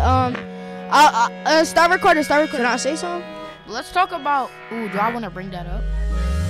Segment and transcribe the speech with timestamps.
[0.00, 0.34] um,
[0.90, 2.22] uh, uh, uh, start recording.
[2.22, 2.64] Start recording.
[2.66, 3.28] Can I say something?
[3.66, 4.50] Let's talk about.
[4.72, 5.82] Ooh, do I want to bring that up?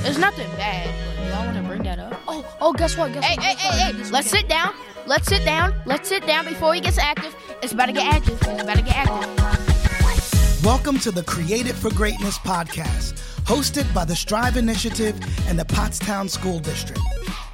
[0.05, 2.19] It's nothing bad, but do I want to bring that up?
[2.27, 3.13] Oh, oh, guess what?
[3.13, 3.45] Guess Hey, what?
[3.45, 3.75] hey, Guess what?
[3.75, 4.75] hey, hey, Let's Let's sit down.
[5.07, 5.75] Let's sit down.
[5.85, 7.35] Let's sit down before he gets active.
[7.63, 8.41] It's about to get active.
[8.43, 10.65] It's about to get active.
[10.65, 13.15] Welcome to the Created for Greatness podcast,
[13.45, 17.01] hosted by the Strive Initiative and the Pottstown School District.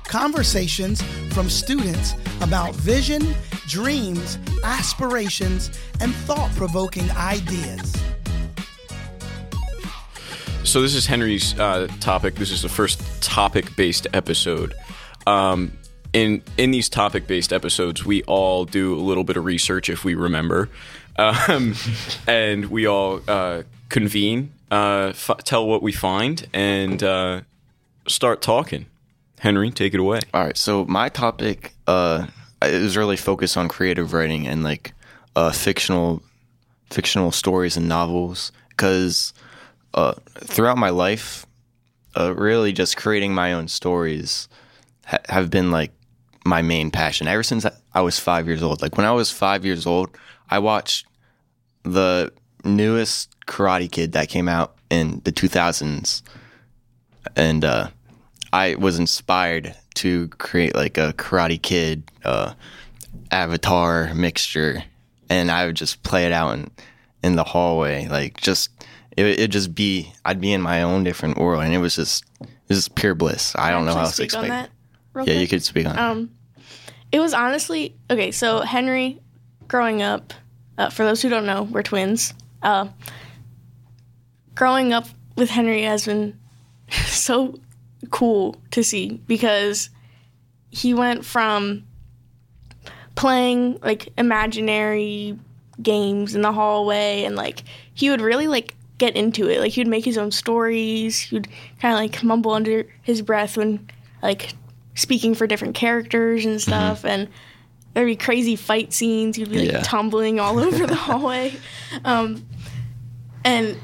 [0.08, 1.02] Conversations
[1.32, 3.34] from students about vision,
[3.66, 5.70] dreams, aspirations,
[6.00, 7.92] and thought provoking ideas.
[10.62, 12.36] So this is Henry's uh, topic.
[12.36, 14.74] This is the first topic-based episode.
[15.26, 15.72] Um,
[16.12, 20.14] in in these topic-based episodes, we all do a little bit of research if we
[20.14, 20.68] remember,
[21.16, 21.74] um,
[22.26, 27.40] and we all uh, convene, uh, f- tell what we find, and uh,
[28.06, 28.86] start talking.
[29.40, 30.20] Henry, take it away.
[30.32, 32.26] All right, so my topic uh,
[32.62, 34.92] is really focused on creative writing and like
[35.34, 36.22] uh, fictional
[36.90, 39.32] fictional stories and novels because
[39.94, 41.46] uh, throughout my life,
[42.16, 44.48] uh, really just creating my own stories
[45.04, 45.92] ha- have been like
[46.44, 48.80] my main passion ever since I was five years old.
[48.82, 50.16] Like when I was five years old,
[50.48, 51.06] I watched
[51.82, 52.32] the
[52.64, 56.22] newest Karate Kid that came out in the 2000s,
[57.34, 57.88] and uh,
[58.56, 62.54] I was inspired to create like a Karate Kid uh,
[63.30, 64.82] avatar mixture,
[65.28, 66.70] and I would just play it out in
[67.22, 68.70] in the hallway, like just
[69.16, 72.24] it would just be I'd be in my own different world, and it was just
[72.40, 73.54] it was just pure bliss.
[73.56, 74.48] I don't know how else to speak on explain.
[74.50, 74.70] that.
[75.12, 75.40] real Yeah, quick?
[75.42, 75.94] you could speak on.
[75.94, 75.98] it.
[76.00, 76.30] Um,
[77.12, 78.30] it was honestly okay.
[78.30, 79.20] So Henry,
[79.68, 80.32] growing up,
[80.78, 82.32] uh, for those who don't know, we're twins.
[82.62, 82.88] Uh,
[84.54, 86.38] growing up with Henry has been
[87.06, 87.58] so
[88.10, 89.90] cool to see because
[90.70, 91.84] he went from
[93.14, 95.38] playing like imaginary
[95.82, 97.62] games in the hallway and like
[97.94, 99.60] he would really like get into it.
[99.60, 101.18] Like he would make his own stories.
[101.18, 101.48] He would
[101.80, 103.88] kind of like mumble under his breath when
[104.22, 104.54] like
[104.94, 107.04] speaking for different characters and stuff.
[107.04, 107.28] And
[107.94, 109.36] there'd be crazy fight scenes.
[109.36, 109.82] He'd be like Yeah.
[109.82, 111.54] tumbling all over the hallway.
[112.04, 112.46] Um,
[113.44, 113.76] and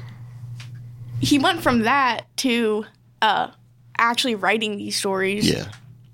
[1.19, 2.85] he went from that to
[3.21, 3.49] uh,
[4.03, 5.65] actually writing these stories yeah,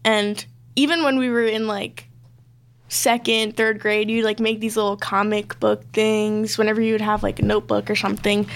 [0.03, 0.45] and
[0.75, 2.07] even when we were in like
[2.89, 7.23] second, third grade, you'd like make these little comic book things whenever you would have
[7.23, 8.47] like a notebook or something.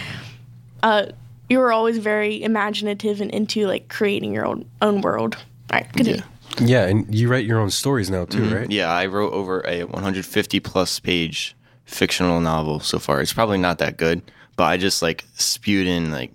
[0.81, 1.07] Uh,
[1.49, 5.35] you were always very imaginative and into like creating your own own world.
[5.71, 6.23] All right, continue.
[6.59, 8.69] Yeah, and you write your own stories now too, right?
[8.69, 8.91] yeah.
[8.91, 11.55] I wrote over a 150 plus page
[11.85, 13.21] fictional novel so far.
[13.21, 14.21] It's probably not that good,
[14.55, 16.31] but I just like spewed in like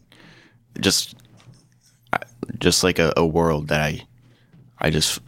[0.81, 1.15] just
[2.59, 4.07] just like a, a world that I
[4.79, 5.21] I just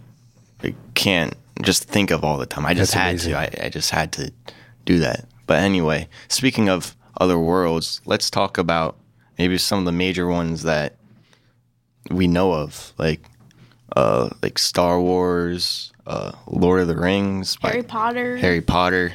[0.62, 2.66] I can't just think of all the time.
[2.66, 3.32] I just That's had amazing.
[3.32, 3.64] to.
[3.64, 4.32] I, I just had to
[4.84, 5.24] do that.
[5.46, 8.96] But anyway, speaking of other worlds, let's talk about
[9.38, 10.96] maybe some of the major ones that
[12.10, 13.20] we know of, like
[13.96, 18.36] uh, like Star Wars, uh, Lord of the Rings, Harry Potter.
[18.36, 19.12] Harry Potter,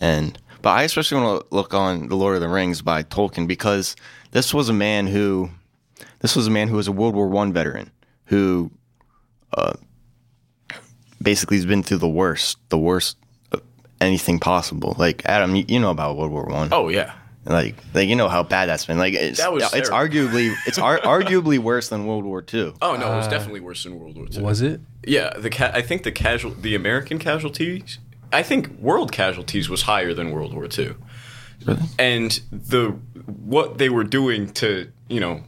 [0.00, 3.46] and but I especially want to look on the Lord of the Rings by Tolkien
[3.46, 3.96] because
[4.30, 5.50] this was a man who
[6.24, 7.90] this was a man who was a World War One veteran
[8.24, 8.70] who
[9.52, 9.74] uh,
[11.20, 13.18] basically has been through the worst, the worst
[13.52, 13.60] of
[14.00, 14.96] anything possible.
[14.98, 16.70] Like Adam, you, you know about World War One.
[16.72, 17.12] Oh yeah,
[17.44, 18.96] Like, like you know how bad that's been.
[18.96, 19.98] Like, it's That was it's terrible.
[20.30, 22.72] arguably it's ar- arguably worse than World War Two.
[22.80, 24.40] Oh no, it was definitely worse than World War II.
[24.40, 24.80] Was it?
[25.06, 27.98] Yeah, the ca- I think the casual the American casualties.
[28.32, 30.94] I think world casualties was higher than World War II.
[31.98, 32.92] And the
[33.26, 35.42] what they were doing to you know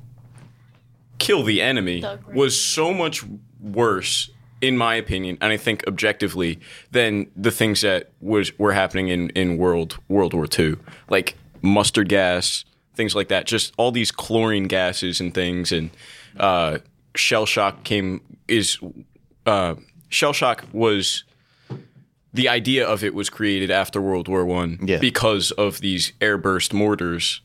[1.18, 3.24] kill the enemy The was so much
[3.60, 6.58] worse, in my opinion, and I think objectively,
[6.90, 10.76] than the things that was were happening in in World World War II,
[11.08, 13.46] like mustard gas, things like that.
[13.46, 15.90] Just all these chlorine gases and things, and
[16.38, 16.78] uh,
[17.14, 18.78] shell shock came is
[19.46, 19.74] uh,
[20.08, 21.24] shell shock was
[22.32, 24.98] the idea of it was created after World War One Yeah.
[24.98, 27.40] because of these airburst mortars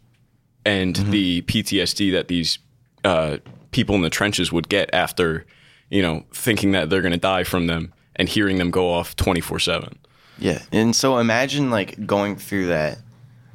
[0.66, 2.60] and the PTSD that these
[3.06, 3.38] uh,
[3.71, 5.45] people in the trenches would get after,
[5.89, 9.15] you know, thinking that they're going to die from them and hearing them go off
[9.15, 9.97] twenty four seven.
[10.38, 12.97] Yeah, and so imagine like going through that.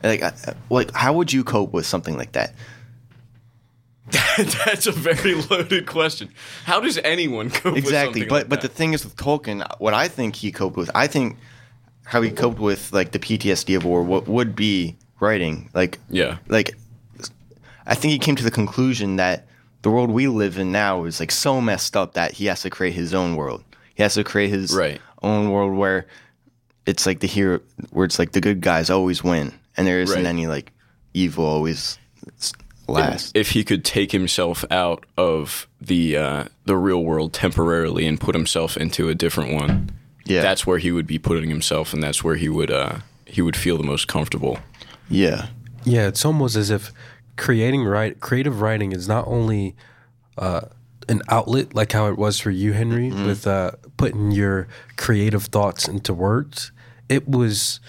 [0.02, 0.30] Like, uh,
[0.70, 2.54] like how would you cope with something like that?
[4.36, 6.28] That's a very loaded question.
[6.64, 10.06] How does anyone cope Exactly, but like but the thing is with Tolkien, what I
[10.06, 11.38] think he coped with, I think
[12.04, 16.38] how he coped with like the PTSD of war, what would be writing, like yeah,
[16.46, 16.76] like
[17.84, 19.48] I think he came to the conclusion that
[19.86, 22.68] the world we live in now is like so messed up that he has to
[22.70, 23.62] create his own world.
[23.94, 25.00] He has to create his Right.
[25.22, 26.06] own world where
[26.86, 27.60] it's like the hero
[27.90, 30.26] where it's like the good guys always win, and there isn't Right.
[30.28, 30.72] any like
[31.14, 31.98] evil always
[32.40, 32.52] s-
[32.88, 33.30] last.
[33.36, 38.34] if he could take himself out of the uh, the real world temporarily and put
[38.34, 39.90] himself into a different one,
[40.24, 43.40] yeah, that's where he would be putting himself, and that's where he would uh, he
[43.40, 44.58] would feel the most comfortable.
[45.08, 45.46] yeah,
[45.84, 46.90] Yeah, it's almost as if
[47.36, 49.76] creating right creative writing is not only
[50.38, 50.62] uh,
[51.08, 55.88] an outlet like how it was for you, Henry, with uh, putting your creative thoughts
[55.88, 56.72] into words.
[57.08, 57.80] It was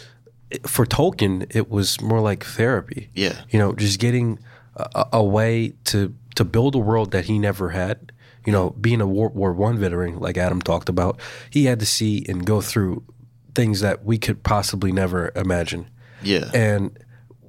[0.65, 1.45] for Tolkien.
[1.55, 3.09] It was more like therapy.
[3.13, 3.41] Yeah.
[3.49, 4.39] you know, just getting
[4.75, 8.11] a, a way to to build a world that he never had.
[8.45, 11.85] You know, being a World War One veteran, like Adam talked about, he had to
[11.85, 13.03] see and go through
[13.53, 15.89] things that we could possibly never imagine
[16.21, 16.97] yeah, and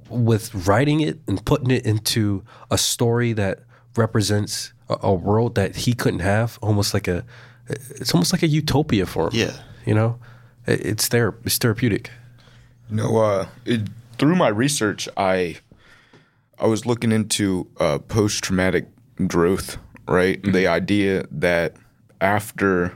[0.09, 3.59] with writing it and putting it into a story that
[3.95, 7.23] represents a, a world that he couldn't have almost like a
[7.67, 9.53] it's almost like a utopia for him Yeah.
[9.85, 10.17] you know
[10.67, 12.09] It- it's there it's therapeutic
[12.89, 13.81] No, uh, it,
[14.17, 15.57] through my research, I
[16.59, 18.87] I was looking into uh, post traumatic
[19.27, 19.77] growth.
[20.07, 21.75] Right, the idea that
[22.19, 22.93] after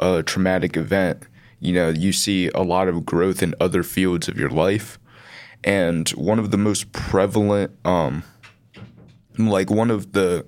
[0.00, 1.26] a traumatic event,
[1.60, 4.98] you know, you see a lot of growth in other fields of your life,
[5.64, 8.22] and one of the most prevalent, um,
[9.38, 10.46] like one of the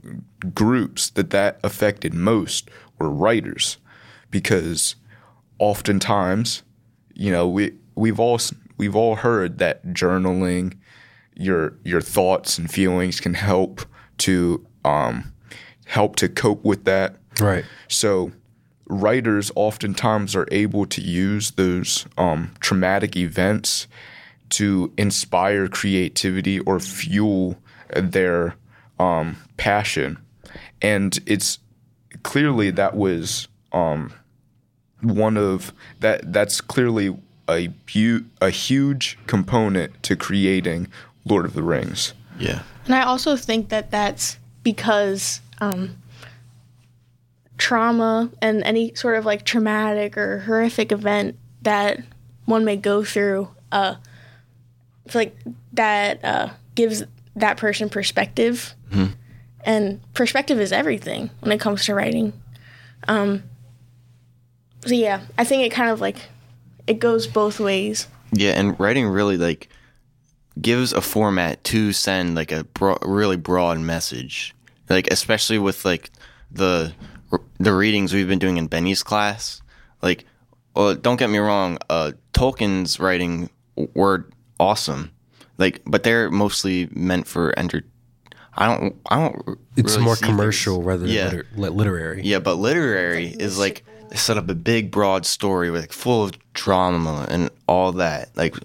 [0.55, 2.69] groups that that affected most
[2.99, 3.79] were writers,
[4.31, 4.97] because
[5.59, 6.63] oftentimes
[7.15, 8.39] you know we we've all
[8.77, 10.77] we've all heard that journaling
[11.35, 13.83] your your thoughts and feelings can help
[14.19, 15.33] to um
[15.87, 17.17] help to cope with that.
[17.41, 17.65] Right.
[17.89, 18.33] So
[18.89, 23.87] writers oftentimes are able to use those um, traumatic events
[24.51, 27.57] to inspire creativity or fuel
[27.95, 28.55] their
[28.99, 30.19] um, passion
[30.83, 31.59] and it's
[32.23, 34.13] clearly that was um,
[35.01, 37.17] one of that that's clearly
[37.49, 40.89] a hu- a huge component to creating
[41.25, 42.15] Lord of the Rings.
[42.39, 45.97] yeah, And I also think that that's because um,
[47.57, 52.01] trauma and any sort of like traumatic or horrific event that
[52.45, 53.97] one may go through, uh,
[55.09, 55.37] I feel like
[55.73, 57.03] that uh, gives
[57.37, 58.75] that person perspective.
[59.65, 62.33] And perspective is everything when it comes to writing.
[63.07, 63.43] Um,
[64.87, 66.17] so yeah, I think it kind of like
[66.87, 68.07] it goes both ways.
[68.33, 69.69] yeah, and writing really like
[70.61, 74.55] gives a format to send like a bro- really broad message,
[74.89, 76.11] like especially with like
[76.51, 76.93] the
[77.59, 79.61] the readings we've been doing in Benny's class.
[80.03, 80.25] Like,
[80.75, 83.51] well, don't get me wrong, uh, Tolkien's writing
[83.95, 84.29] were
[84.61, 85.11] awesome,
[85.59, 87.85] like, but they're mostly meant for enter.
[88.57, 88.97] I don't.
[89.11, 89.59] I don't.
[89.77, 91.27] it's really more see things- commercial rather than Yeah.
[91.27, 95.83] liter- literary Yeah, but literary is like they set up a big, broad story with
[95.83, 98.57] like full of drama and all that, like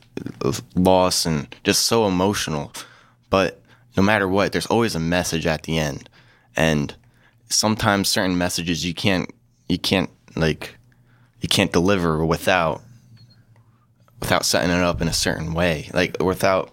[0.76, 2.72] loss and just so emotional.
[3.30, 3.62] But
[3.98, 6.10] no matter what, there's always a message at the end,
[6.56, 6.96] and
[7.50, 9.30] sometimes certain messages you can't,
[9.70, 10.76] you can't like,
[11.42, 12.82] you can't deliver without,
[14.24, 16.72] without setting it up in a certain way, like without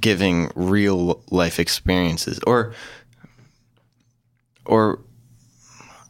[0.00, 2.72] giving real life experiences or
[4.64, 5.00] or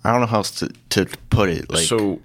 [0.05, 1.71] I don't know how else to, to put it.
[1.73, 2.21] Like, so,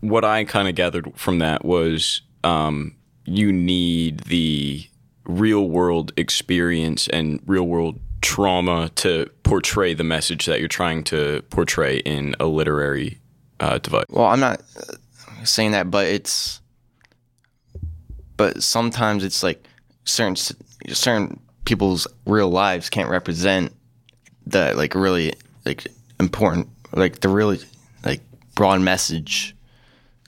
[0.00, 4.84] what I kind of gathered from that was um, you need the
[5.24, 11.42] real world experience and real world trauma to portray the message that you're trying to
[11.50, 13.18] portray in a literary
[13.60, 14.04] uh, device.
[14.08, 14.60] well, I'm not
[15.44, 16.60] saying that, but it's,
[18.36, 19.64] but sometimes it's like
[20.04, 20.36] certain
[20.92, 23.72] certain people's real lives can't represent
[24.46, 25.32] the like really
[25.64, 25.86] like
[26.20, 27.58] important like the really
[28.04, 28.20] like
[28.54, 29.54] broad message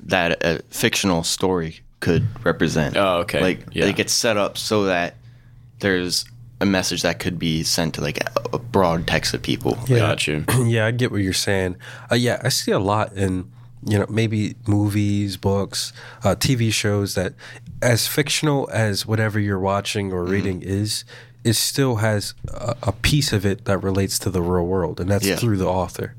[0.02, 2.96] that a fictional story could represent.
[2.96, 3.40] Oh, okay.
[3.40, 3.86] Like Yeah.
[3.86, 5.16] like it's set up so that
[5.80, 6.24] there's
[6.60, 9.76] a message that could be sent to like a, a broad text of people.
[9.86, 9.98] Yeah.
[9.98, 10.44] Got you.
[10.66, 11.76] yeah, I get what you're saying.
[12.10, 13.50] Uh, yeah, I see a lot in
[13.88, 15.92] you know maybe movies, books,
[16.24, 17.34] uh, TV shows that
[17.80, 21.04] as fictional as whatever you're watching or reading is,
[21.44, 25.08] it still has a, a piece of it that relates to the real world, and
[25.10, 25.36] that's Yeah.
[25.36, 26.14] through the author.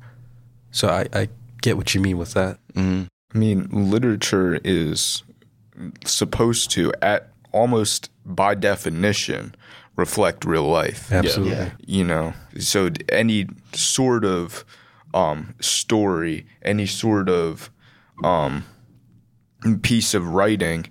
[0.71, 1.29] So I, I
[1.61, 2.59] get what you mean with that.
[2.77, 3.07] I
[3.37, 5.23] mean, literature is
[6.05, 9.55] supposed to, at almost by definition,
[9.95, 11.11] reflect real life.
[11.11, 11.55] Absolutely.
[11.55, 11.71] Yeah.
[11.85, 14.63] You know, so any sort of
[15.13, 17.69] um, story, any sort of
[18.23, 18.63] um,
[19.81, 20.85] piece of writing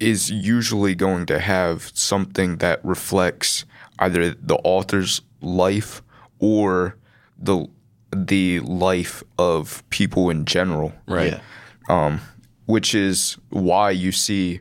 [0.00, 3.64] is usually going to have something that reflects
[4.00, 6.02] either the author's life
[6.38, 6.96] or
[7.38, 7.66] the
[8.14, 11.40] the life of people in general Right.
[11.88, 12.18] Yeah.
[12.66, 14.60] which is why you see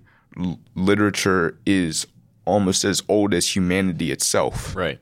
[0.75, 2.07] literature is
[2.45, 4.75] almost as old as humanity itself.
[4.75, 4.99] Right.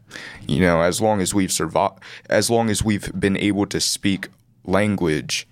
[0.48, 4.28] You know, as long as we've survived, as long as we've been able to speak
[4.66, 5.48] language,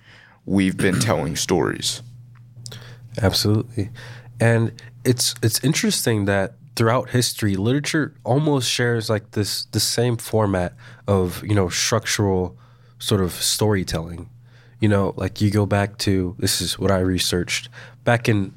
[0.45, 2.01] we've been telling stories.
[3.21, 3.89] Absolutely.
[4.39, 4.71] And
[5.03, 10.73] it's it's interesting that throughout history, literature almost shares like this the same format
[11.07, 12.57] of, you know, structural
[12.99, 14.29] sort of storytelling.
[14.79, 17.67] You know, like you go back to this is what I researched
[18.05, 18.53] back in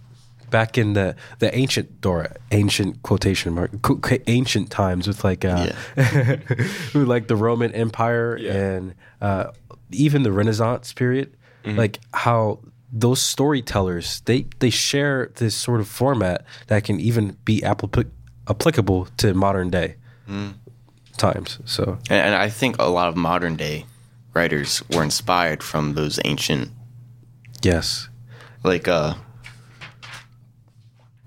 [0.52, 5.72] back in the the ancient or ancient quotation mark qu- ancient times with like uh
[5.96, 9.50] with like the Roman Empire and uh
[9.90, 11.36] even the Renaissance period.
[11.64, 12.60] Like how
[12.92, 18.10] those storytellers they they share this sort of format that can even be applic-
[18.48, 19.96] applicable to modern day
[21.16, 21.58] times.
[21.64, 21.98] So.
[22.10, 23.86] And, and I think a lot of modern day
[24.34, 26.70] writers were inspired from those ancient,
[27.62, 28.08] yes.
[28.64, 29.14] Like uh,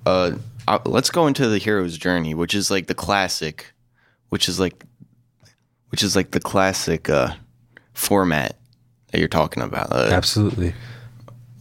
[0.06, 0.32] uh,
[0.68, 3.74] uh, let's go into the hero's journey, which is like the classic,
[4.30, 4.84] which is like,
[5.90, 7.34] which is like the classic uh,
[7.94, 8.56] format
[9.12, 9.92] that you're talking about.
[9.92, 10.74] Uh, absolutely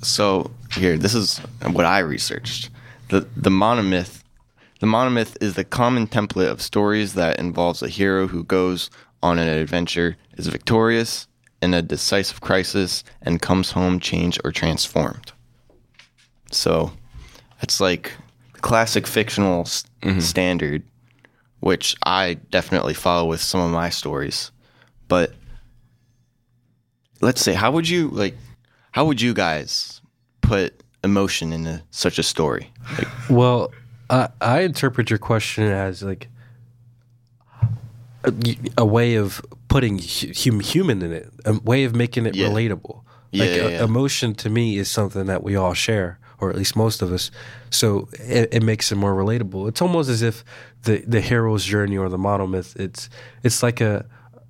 [0.02, 1.38] So here, this is
[1.70, 2.70] what I researched.
[3.08, 4.22] the The monomyth,
[4.80, 8.90] the monomyth is the common template of stories that involves a hero who goes
[9.22, 11.26] on an adventure, is victorious
[11.62, 15.32] in a decisive crisis, and comes home changed or transformed.
[16.50, 16.92] So,
[17.62, 18.12] it's like
[18.64, 20.20] classic fictional s- mm-hmm.
[20.20, 20.82] standard,
[21.60, 24.50] which I definitely follow with some of my stories.
[25.06, 25.34] But
[27.20, 28.34] let's say, how would you like?
[28.92, 30.00] How would you guys
[30.40, 32.72] put emotion into such a story?
[32.96, 33.70] Like, Well,
[34.08, 36.28] I, I interpret your question as like
[38.24, 38.32] a,
[38.78, 42.48] a way of putting hum, human in it, a way of making it Yeah.
[42.48, 43.02] relatable.
[43.32, 43.84] Like yeah, yeah.
[43.84, 47.30] emotion to me is something that we all share, or at least most of us.
[47.70, 49.68] So it, it makes it more relatable.
[49.68, 50.44] It's almost as if
[50.82, 52.76] the the hero's journey or the monomyth.
[52.76, 53.08] It's
[53.42, 54.06] it's like a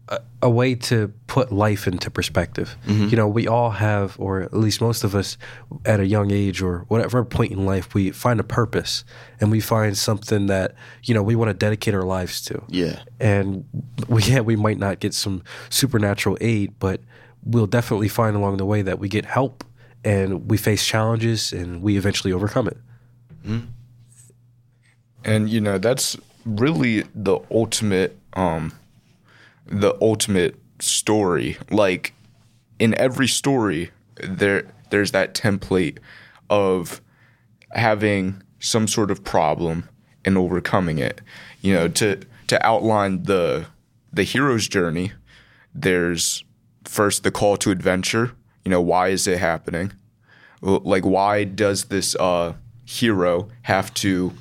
[0.08, 2.76] a, a way to put life into perspective.
[2.86, 3.08] Mm-hmm.
[3.08, 5.38] You know, we all have, or at least most of us,
[5.86, 9.04] at a young age or whatever point in life, we find a purpose
[9.40, 10.74] and we find something that
[11.04, 12.62] you know we want to dedicate our lives to.
[12.68, 13.64] yeah, And
[14.08, 17.00] we, yeah, we might not get some supernatural aid, but
[17.42, 19.64] we'll definitely find along the way that we get help
[20.04, 22.76] and we face challenges and we eventually overcome it.
[25.24, 28.72] and you know that's really the ultimate um
[29.66, 31.56] the ultimate story.
[31.70, 32.12] Like
[32.78, 35.98] in every story there there's that template
[36.50, 37.00] of
[37.72, 39.88] having some sort of problem
[40.24, 41.20] and overcoming it.
[41.62, 43.66] You know to to outline the
[44.12, 45.12] the hero's journey
[45.74, 46.44] there's
[46.84, 48.32] first the call to adventure
[48.64, 49.92] you know why is it happening
[50.60, 52.54] like why does this uh
[52.84, 54.32] hero have to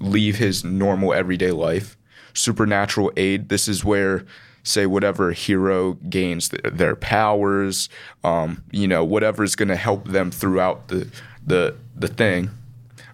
[0.00, 1.96] leave his normal everyday life.
[2.34, 3.48] Supernatural aid.
[3.48, 4.24] This is where,
[4.62, 7.88] say, whatever hero gains th- their powers.
[8.22, 11.08] Um, you know, whatever is going to help them throughout the
[11.44, 12.50] the the thing.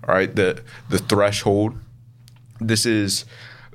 [0.06, 1.78] All right, the the threshold.
[2.60, 3.24] This is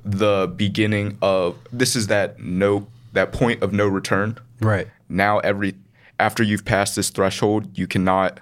[0.04, 1.58] the beginning of.
[1.72, 4.38] This is that no that point of no return.
[4.60, 4.88] Right.
[5.08, 5.74] Now every
[6.20, 8.40] after you've passed this threshold, you cannot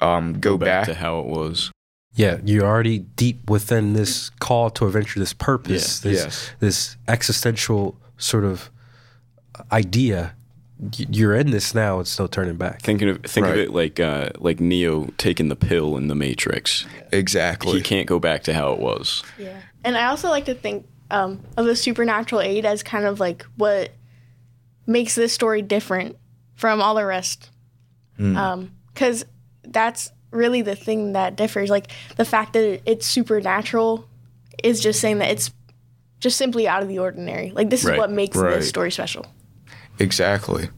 [0.00, 0.86] um, go, Back back.
[0.86, 1.70] to how it was.
[2.14, 6.50] Yeah, you're already deep within this call to adventure, this purpose, Yeah, this yes.
[6.58, 8.70] this existential sort of
[9.70, 10.34] idea.
[10.98, 12.82] You're in this now; it's no turning back.
[12.82, 16.84] Thinking of think of it like uh, like Neo taking the pill in the Matrix.
[17.12, 17.74] exactly.
[17.74, 19.22] He can't go back to how it was.
[19.38, 19.60] Yeah.
[19.84, 23.44] And I also like to think um, of the supernatural aid as kind of like
[23.56, 23.92] what
[24.86, 26.16] makes this story different
[26.62, 27.50] from all the rest.
[28.16, 29.24] Because
[29.64, 31.70] that's really the thing that differs.
[31.70, 34.08] Like the fact that it's supernatural
[34.62, 35.50] is just saying that it's
[36.20, 37.50] just simply out of the ordinary.
[37.50, 37.94] Like this Right.
[37.94, 38.54] is what makes Right.
[38.54, 39.26] this story special.
[39.98, 40.68] Exactly.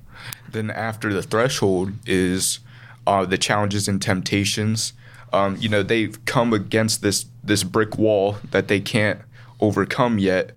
[0.51, 2.61] Then after the threshold is
[3.07, 4.95] uh, the challenges and temptations.
[5.35, 9.21] Um, you know, they've come against this this brick wall that they can't
[9.61, 10.53] overcome yet,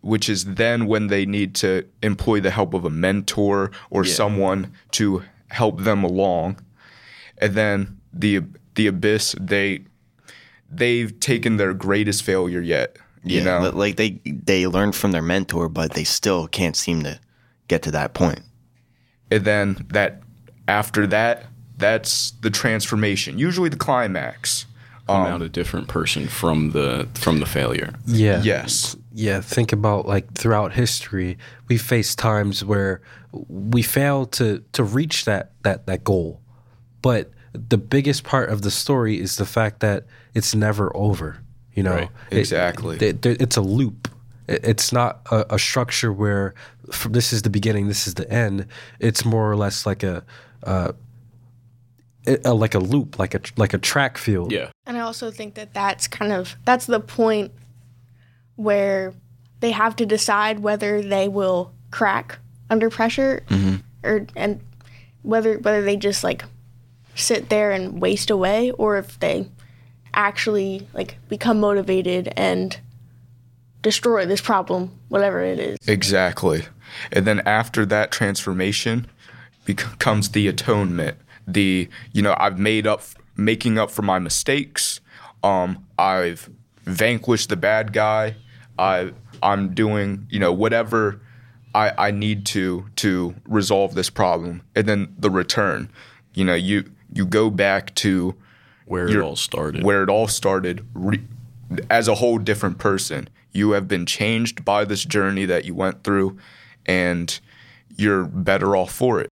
[0.00, 4.72] which is then when they need to employ the help of a mentor or someone
[4.92, 6.58] to help them along.
[7.38, 8.42] And then the
[8.74, 9.84] the abyss, they
[10.70, 12.96] they've taken their greatest failure yet.
[13.24, 13.58] You yeah.
[13.60, 17.18] know, like they they learned from their mentor, but they still can't seem to
[17.68, 18.42] get to that point.
[19.30, 20.22] and then that
[20.68, 24.66] after that that's the transformation usually the climax
[25.06, 27.94] Come um, out a different person from the from the failure.
[28.06, 28.42] Yeah.
[28.42, 33.00] yes Yeah, think about like throughout history, we face times where
[33.48, 36.40] we fail to to reach that that that goal.
[37.00, 40.04] But the biggest part of the story is the fact that
[40.34, 41.38] it's never over.
[41.72, 42.10] You know, Right.
[42.30, 42.96] Exactly.
[42.96, 44.08] it- it- it's a loop.
[44.48, 46.52] It- It's not a, a structure where
[46.92, 48.66] f this is the beginning, this is the end.
[49.00, 50.24] It's more or less like a,
[50.62, 50.92] uh,
[52.44, 54.52] a like a loop, like a like a track field.
[54.52, 54.68] Yeah.
[54.84, 57.52] And I also think that that's kind of that's the point
[58.56, 59.14] where
[59.60, 63.44] they have to decide whether they will crack under pressure
[64.02, 64.60] or and
[65.22, 66.44] whether whether they just like
[67.14, 69.48] sit there and waste away or if they
[70.14, 72.78] actually like become motivated and
[73.82, 75.78] destroy this problem whatever it is.
[75.86, 76.64] Exactly.
[77.12, 79.06] And then after that transformation
[79.64, 81.18] becomes the atonement.
[81.46, 83.02] The you know I've made up
[83.36, 85.00] making up for my mistakes.
[85.42, 86.50] Um I've
[86.84, 88.36] vanquished the bad guy.
[88.78, 91.20] I I'm doing, you know, whatever
[91.74, 94.62] I I need to to resolve this problem.
[94.74, 95.90] And then the return.
[96.34, 98.34] You know, you you go back to
[98.86, 99.82] Where it all started.
[99.84, 101.24] where it all started re-
[101.90, 103.28] as a whole different person.
[103.52, 106.36] You have been changed by this journey that you went through,
[106.84, 107.40] and
[107.96, 109.30] you're better off for it.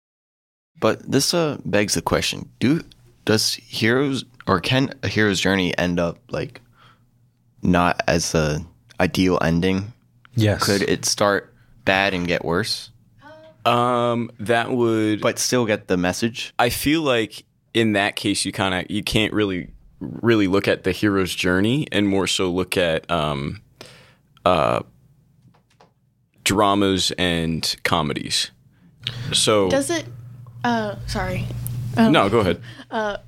[0.80, 2.80] But this uh, begs the question: Do
[3.26, 6.60] does heroes or can a hero's journey end up like
[7.62, 8.64] not as a
[9.04, 9.92] ideal ending?
[10.34, 10.64] Yes.
[10.64, 12.90] Could it start bad and get worse,
[13.64, 15.20] um, that would.
[15.20, 16.52] but still get the message?
[16.58, 19.70] I feel like in that case, you kind of you can't really
[20.00, 23.62] really look at the hero's journey and more so look at um,
[24.44, 24.80] uh,
[26.42, 28.50] dramas and comedies.
[29.32, 30.06] So Does it
[30.64, 31.46] uh sorry.
[31.96, 32.60] no, go ahead.
[32.90, 33.18] Uh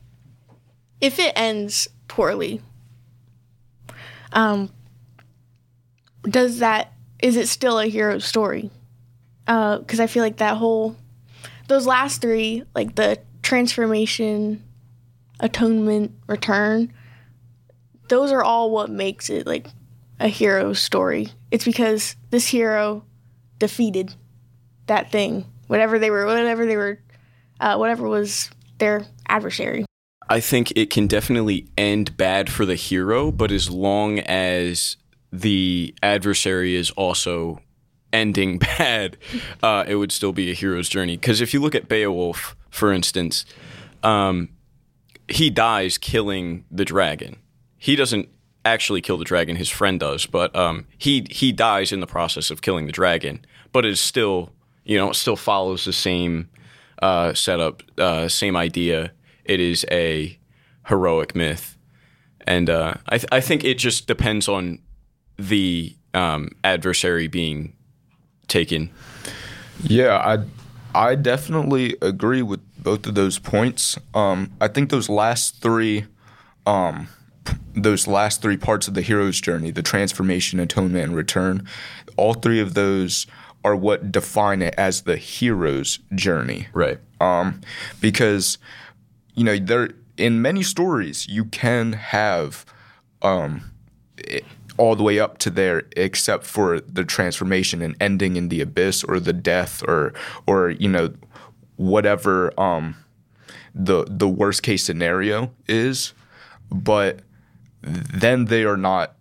[1.00, 2.62] if it ends poorly,
[4.32, 4.70] um,
[6.28, 6.92] does that
[7.22, 8.70] is it still a hero story?
[9.46, 10.96] Because I feel like that whole
[11.68, 14.62] those last three, like the transformation,
[15.40, 16.92] atonement, return,
[18.08, 19.68] those are all what makes it like
[20.20, 21.28] a hero story.
[21.50, 23.04] It's because this hero
[23.58, 24.14] defeated
[24.86, 27.00] that thing, whatever they were, whatever they were,
[27.60, 29.84] uh, whatever was their adversary.
[30.28, 34.96] I think it can definitely end bad for the hero, but as long as
[35.32, 37.60] the adversary is also
[38.12, 39.16] ending bad,
[39.62, 41.16] uh, it would still be a hero's journey.
[41.16, 43.44] Because if you look at Beowulf, for instance,
[44.02, 44.48] um,
[45.28, 47.36] he dies killing the dragon.
[47.76, 48.28] He doesn't
[48.64, 52.50] actually kill the dragon; his friend does, but um, he he dies in the process
[52.50, 53.44] of killing the dragon.
[53.72, 54.52] But it is still,
[54.84, 56.48] you know, it still follows the same
[57.02, 59.12] uh, setup, uh, same idea.
[59.44, 60.38] It is a
[60.86, 61.76] heroic myth,
[62.46, 64.80] and uh, I th- I think it just depends on
[65.38, 67.74] the um, adversary being
[68.48, 68.90] taken.
[69.82, 70.44] Yeah, I
[70.94, 73.98] I definitely agree with both of those points.
[74.14, 76.06] Um, I think those last three,
[76.64, 77.08] um,
[77.74, 81.66] those last three parts of the hero's journey, the transformation, atonement, and return,
[82.16, 83.26] all three of those
[83.64, 86.68] are what define it as the hero's journey.
[86.72, 86.98] Right.
[87.20, 87.60] um,
[88.00, 88.58] because
[89.34, 92.64] you know there in many stories you can have
[93.22, 93.62] um,
[94.78, 99.04] all the way up to there except for the transformation and ending in the abyss
[99.04, 100.12] or the death or
[100.46, 101.12] or you know
[101.76, 102.96] whatever um,
[103.74, 106.12] the the worst case scenario is.
[106.70, 107.20] But
[107.82, 109.14] then they are not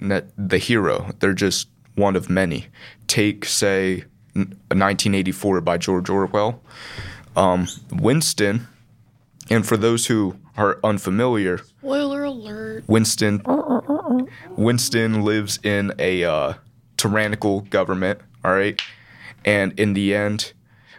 [0.00, 1.10] ne- the hero.
[1.20, 2.66] They're just one of many.
[3.06, 6.62] Take say 1984 by George Orwell
[7.36, 8.66] um, Winston,
[9.48, 12.84] and for those who are unfamiliar, Spoiler alert.
[12.86, 13.40] Winston
[14.56, 16.54] Winston lives in a uh,
[16.96, 18.20] tyrannical government.
[18.44, 18.80] All right,
[19.44, 20.52] and in the end,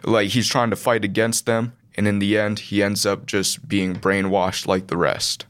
[0.04, 3.68] like he's trying to fight against them, and in the end, he ends up just
[3.68, 5.46] being brainwashed like the rest.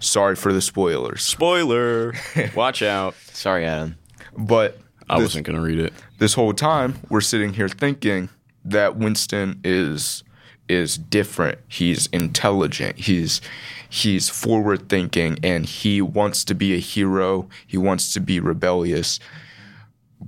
[0.00, 2.14] Sorry for the spoilers, Spoiler.
[2.54, 3.14] Watch out.
[3.32, 3.96] Sorry, Adam.
[4.36, 4.78] but
[5.10, 5.92] I this- wasn't gonna read it.
[6.18, 8.28] this whole time we're sitting here thinking
[8.64, 10.22] that Winston is
[10.68, 11.58] is different.
[11.68, 12.98] He's intelligent.
[12.98, 13.40] He's
[13.88, 17.48] he's forward thinking and he wants to be a hero.
[17.66, 19.18] He wants to be rebellious.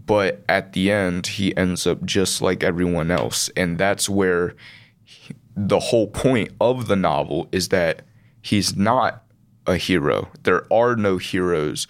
[0.07, 4.55] But at the end he ends up just like everyone else and that's where
[5.05, 8.03] he- the whole point of the novel is that
[8.41, 9.25] he's not
[9.67, 10.29] a hero.
[10.45, 11.87] There are no heroes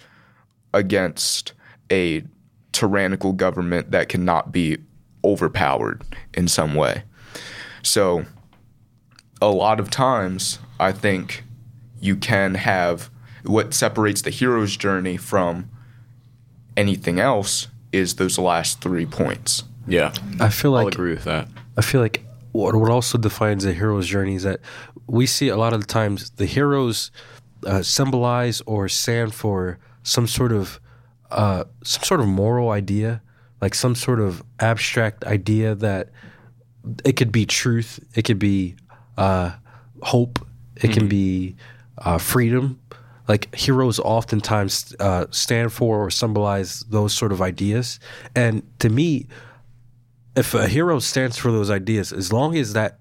[0.73, 1.53] against
[1.91, 2.23] a
[2.71, 4.77] tyrannical government that cannot be
[5.23, 6.03] overpowered
[6.33, 7.03] in some way.
[7.83, 8.25] So,
[9.41, 11.43] a lot of times, I think
[12.01, 13.09] you can have
[13.43, 15.69] what separates the hero's journey from
[16.75, 19.63] anything else is those last three points.
[19.87, 21.47] Yeah, I feel like I'll agree with that.
[21.77, 24.59] I feel like what what also defines a hero's journey is that
[25.07, 27.11] we see a lot of the times the heroes
[27.65, 30.79] uh, symbolize or stand for some sort of
[31.31, 33.21] uh, some sort of moral idea,
[33.61, 36.09] like some sort of abstract idea that
[37.05, 38.75] it could be truth, it could be
[39.17, 39.51] uh,
[40.01, 41.55] hope, it can be
[42.01, 42.79] uh, freedom.
[43.27, 47.99] Like heroes oftentimes uh, stand for or symbolize those sort of ideas,
[48.35, 49.27] and to me,
[50.35, 52.97] if a hero stands for those ideas, as long as that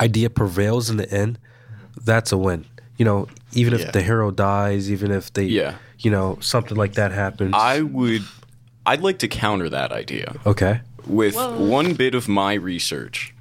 [0.00, 1.38] idea prevails in the end,
[2.04, 2.64] that's a win.
[2.96, 3.90] You know, even if Yeah.
[3.92, 5.74] the hero dies, even if they, Yeah.
[6.00, 7.54] you know, something like that happens.
[7.54, 8.22] I would.
[8.86, 10.80] I'd like to counter that idea okay.
[11.06, 13.34] with one bit of my research.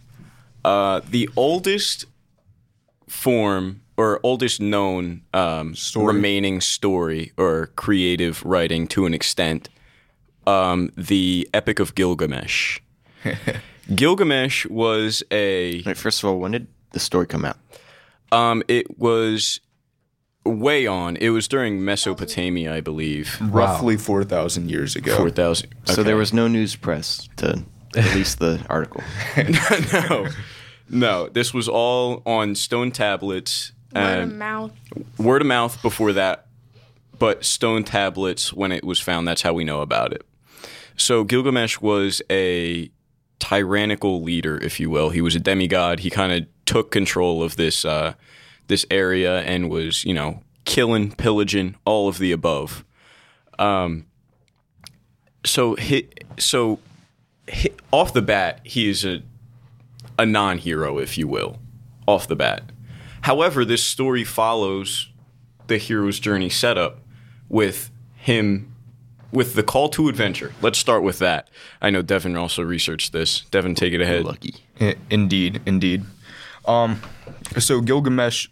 [0.63, 2.05] Uh, the oldest
[3.07, 9.69] form or oldest known um, remaining story or creative writing to an extent,
[10.45, 12.79] um, the Epic of Gilgamesh.
[13.95, 17.57] Gilgamesh was a Wait, first of all, when did the story come out?
[18.31, 19.59] um, it was
[20.45, 21.15] way on.
[21.17, 23.37] It was during Mesopotamia, I believe.
[23.41, 25.15] Roughly four thousand years ago.
[25.15, 25.73] Four thousand.
[25.85, 27.63] So there was no news press to
[27.95, 29.03] release the article.
[29.93, 30.27] no,
[30.89, 31.29] no.
[31.29, 33.71] This was all on stone tablets.
[33.93, 34.71] Word of mouth.
[35.17, 36.47] word of mouth before that,
[37.17, 39.27] but stone tablets when it was found.
[39.27, 40.23] That's how we know about it.
[40.97, 42.91] So Gilgamesh was a
[43.39, 45.11] tyrannical leader, if you will.
[45.11, 45.99] He was a demigod.
[45.99, 48.13] He kind of took control of this uh,
[48.67, 52.83] this area and was, you know, killing, pillaging, all of the above.
[53.57, 54.07] Um,
[55.45, 56.79] so he, so
[57.47, 59.21] he, off the bat, he is a
[60.19, 61.59] a non-hero, if you will,
[62.07, 62.63] off the bat.
[63.27, 65.09] However, this story follows
[65.67, 67.01] the hero's journey setup
[67.49, 68.73] with him
[69.33, 70.53] with the call to adventure.
[70.61, 71.49] Let's start with that.
[71.81, 73.41] I know Devin also researched this.
[73.51, 74.23] Devin, take it ahead.
[74.23, 74.55] Lucky.
[75.09, 76.05] Indeed, indeed.
[76.63, 77.01] Um,
[77.59, 78.47] so Gilgamesh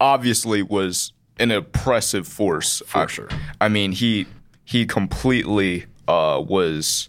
[0.00, 3.28] obviously was an oppressive force for sure.
[3.60, 4.26] I mean, he
[4.64, 7.08] he completely uh, was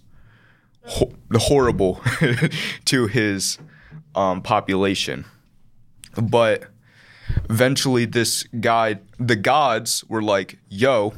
[0.84, 2.04] ho- horrible
[2.86, 3.58] to his
[4.14, 5.26] um, population,
[6.22, 6.66] but
[7.50, 11.14] eventually, this guy, the gods, were like, "Yo,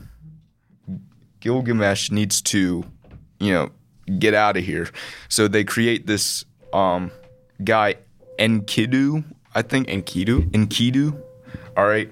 [1.40, 2.84] Gilgamesh needs to,
[3.40, 3.70] you know,
[4.20, 4.90] get out of here."
[5.30, 7.12] So they create this um,
[7.64, 7.96] guy
[8.40, 9.88] Enkidu, I think.
[9.88, 10.50] Enkidu?
[10.52, 11.20] Enkidu.
[11.78, 12.10] All right.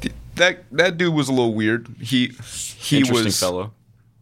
[0.00, 1.88] Th- That that dude was a little weird.
[2.00, 2.28] He
[2.78, 3.72] he Interesting was fellow.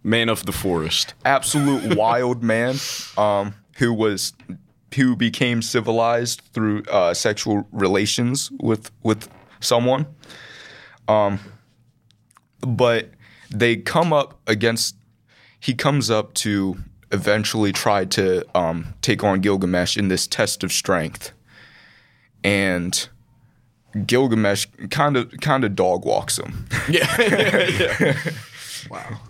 [0.06, 1.14] Man of the forest.
[1.24, 2.76] absolute wild man
[3.16, 4.34] um, who was
[4.96, 9.28] who became civilized through uh, sexual relations with with
[9.61, 10.07] someone.
[11.09, 11.38] Um,
[12.61, 13.11] but
[13.50, 14.96] they come up against.
[15.61, 16.76] He comes up to
[17.11, 21.33] eventually try to um, take on Gilgamesh in this test of strength,
[22.42, 23.09] and
[24.07, 26.66] Gilgamesh kind of kind of dog walks him.
[26.88, 28.16] Yeah.
[28.90, 29.20] Wow.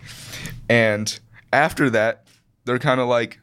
[0.68, 1.18] And
[1.52, 2.26] after that,
[2.64, 3.40] they're kind of like,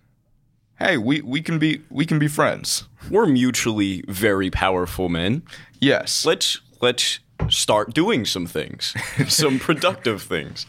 [0.82, 5.44] "Hey, we, we can be we can be friends." We're mutually very powerful men.
[5.80, 6.26] Yes.
[6.26, 8.94] Let's let's start doing some things.
[9.28, 10.66] some productive things.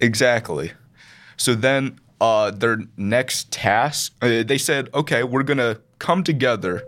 [0.00, 0.72] exactly.
[1.36, 6.82] So then, uh, their next task, uh, they said, "Okay, we're gonna come together,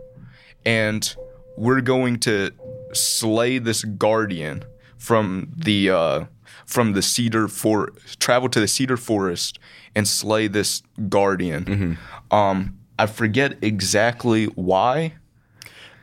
[0.65, 1.15] and
[1.57, 2.51] we're going to
[2.93, 4.65] slay this guardian
[4.97, 6.25] from the uh,
[6.67, 9.59] from the cedar for travel to the cedar forest
[9.95, 11.99] and slay this guardian."
[12.31, 15.15] Um, I forget exactly why.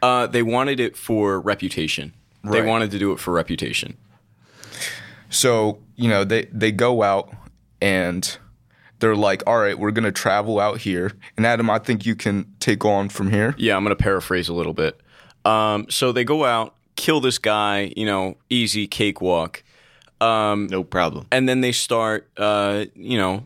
[0.02, 2.14] Uh, they wanted it for reputation.
[2.44, 3.98] They wanted to do it for reputation.
[5.30, 7.34] So, you know, they, they go out
[7.82, 8.38] and
[9.00, 11.12] they're like, all right, we're going to travel out here.
[11.36, 13.54] And Adam, I think you can take on from here.
[13.58, 15.00] Yeah, I'm going to paraphrase a little bit.
[15.46, 19.64] Um, so they go out, kill this guy, you know, easy cakewalk.
[20.22, 21.28] Um, No problem.
[21.32, 23.44] and then they start, uh, you know,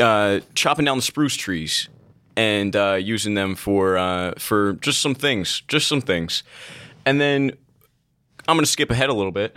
[0.00, 1.88] uh, chopping down the spruce trees
[2.36, 6.42] and uh, using them for uh, for just some things, just some things.
[7.06, 7.52] And then
[8.48, 9.56] I'm going to skip ahead a little bit.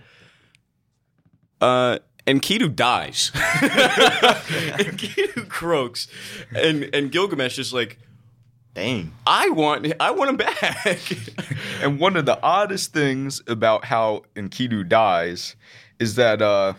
[1.60, 3.32] Uh, Enkidu dies.
[4.80, 6.08] Enkidu croaks,
[6.56, 7.98] and and Gilgamesh is like,
[8.78, 9.12] Dang.
[9.26, 11.18] I want I want him back.
[11.82, 15.56] And one of the oddest things about how Enkidu dies
[16.00, 16.74] is that uh,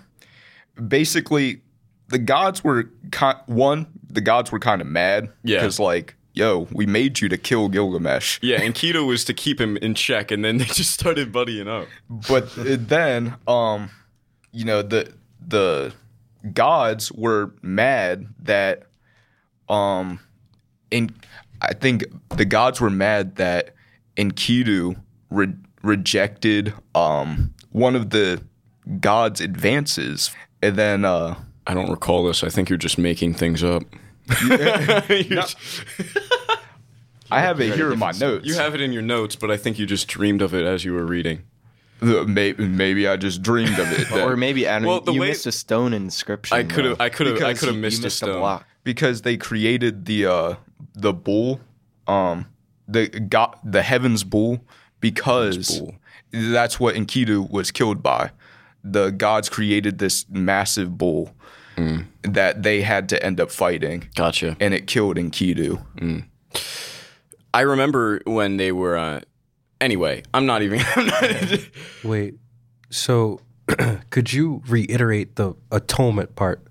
[0.89, 1.63] basically
[2.09, 5.59] the gods were ki- one, the gods were kind of mad Yeah.
[5.59, 8.39] because like, yo, we made you to kill Gilgamesh.
[8.43, 11.89] yeah, Enkidu was to keep him in check, and then they just started buddying up.
[12.29, 13.91] But then, um,
[14.53, 15.13] you know, the
[15.47, 15.93] the
[16.55, 18.85] gods were mad that,
[19.69, 20.21] um,
[20.91, 21.11] in
[21.61, 22.05] I think
[22.37, 23.75] the gods were mad that
[24.17, 24.97] Enkidu
[25.31, 28.43] re- rejected um, one of the
[29.01, 30.31] god's advances,
[30.63, 31.35] and then uh,
[31.69, 32.43] I don't recall this.
[32.43, 33.83] I think you're just making things up.
[34.49, 35.43] You're-
[37.31, 38.47] I have it here in my notes.
[38.47, 40.85] You have it in your notes, but I think you just dreamed of it as
[40.85, 41.43] you were reading.
[42.01, 44.11] The- maybe, maybe I just dreamed of it.
[44.13, 44.39] Or then.
[44.39, 46.57] maybe Adam, Well, the you way- missed a stone inscription.
[46.57, 47.01] I could have.
[47.01, 48.61] I could have, I could have You- missed you a missed stone.
[48.85, 50.55] because they created the uh,
[50.95, 51.61] the bull,
[52.07, 52.47] um,
[52.87, 54.65] the got the heavens bull
[55.01, 55.95] because bull.
[56.33, 58.31] that's what Enkidu was killed by.
[58.83, 61.35] The gods created this massive bull
[61.79, 62.07] Mm.
[62.23, 64.57] that they had to end up fighting, Gotcha.
[64.59, 65.81] and it killed Enkidu.
[67.55, 68.97] I remember when they were.
[68.97, 69.21] Uh,
[69.81, 70.81] anyway, I'm not even.
[70.97, 71.61] I'm not,
[72.05, 72.35] Wait,
[72.91, 73.41] so
[74.11, 76.67] could you reiterate the atonement part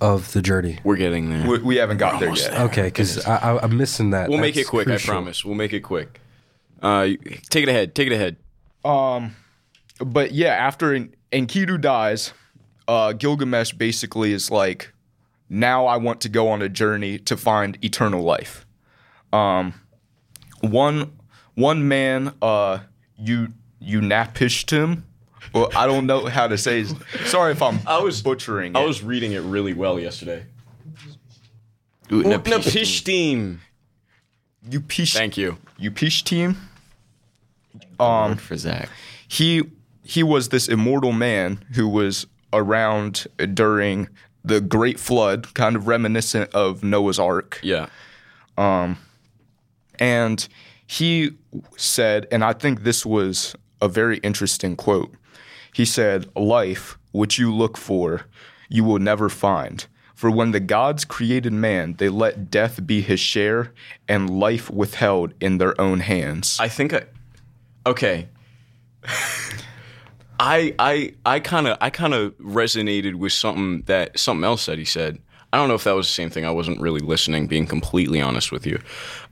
[0.00, 0.78] of the journey?
[0.84, 1.48] we're getting there.
[1.48, 2.60] We, we haven't got there yet.
[2.60, 4.28] Okay, because I, I, I'm missing that.
[4.28, 4.86] we'll make it quick.
[4.86, 5.10] crucial.
[5.10, 5.44] I promise.
[5.44, 6.20] We'll make it quick.
[6.82, 7.04] Uh,
[7.50, 7.94] take it ahead.
[7.94, 8.36] Take it ahead.
[8.84, 9.36] Um,
[10.00, 12.32] but yeah, after En- Enkidu dies,
[12.88, 14.92] uh, Gilgamesh basically is like,
[15.48, 18.66] now I want to go on a journey to find eternal life.
[19.32, 19.74] Um,
[20.60, 21.12] one
[21.54, 22.80] one man, uh,
[23.18, 23.48] you
[23.80, 25.04] you napished him.
[25.52, 26.78] Well, I don't know how to say.
[26.80, 26.94] His,
[27.26, 28.76] sorry if I'm I was- butchering.
[28.76, 28.86] I it.
[28.86, 30.46] was reading it really well yesterday.
[32.08, 32.54] Utnapishtim.
[32.62, 33.58] Napishtim.
[34.70, 35.58] you pish Thank you.
[35.78, 36.56] you pish team.
[37.98, 38.88] Word for Zack.
[39.28, 39.62] he
[40.02, 44.08] he was this immortal man who was around during
[44.44, 47.60] the Great Flood, kind of reminiscent of Noah's Ark.
[47.62, 47.86] Yeah.
[48.58, 48.98] Um,
[49.98, 50.46] And
[50.86, 51.30] he
[51.76, 55.14] said, and I think this was a very interesting quote.
[55.72, 58.22] He said, Life, which you look for,
[58.68, 59.86] you will never find.
[60.14, 63.72] For when the gods created man, they let death be his share
[64.08, 66.58] and life withheld in their own hands.
[66.60, 67.04] I think I.
[67.86, 68.28] Okay.
[70.42, 74.76] I I I kind of I kind of resonated with something that something else that
[74.76, 75.18] he said.
[75.52, 76.44] I don't know if that was the same thing.
[76.44, 77.46] I wasn't really listening.
[77.46, 78.80] Being completely honest with you,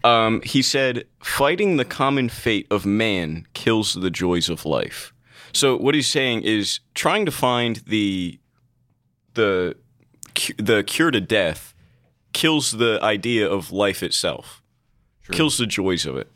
[0.05, 5.13] um, he said, "Fighting the common fate of man kills the joys of life."
[5.53, 8.39] So what he's saying is trying to find the
[9.35, 9.77] the
[10.59, 11.75] the cure to death
[12.33, 14.63] kills the idea of life itself,
[15.33, 16.31] kills the joys of it.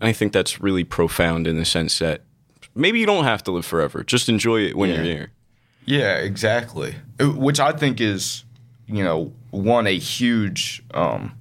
[0.00, 2.22] And I think that's really profound in the sense that
[2.74, 4.02] maybe you don't have to live forever.
[4.04, 4.96] Just enjoy it when Yeah.
[4.96, 5.30] you're here.
[5.84, 6.94] Yeah, exactly.
[7.20, 8.44] Uh, Which I think is,
[8.86, 11.32] you know, one a huge um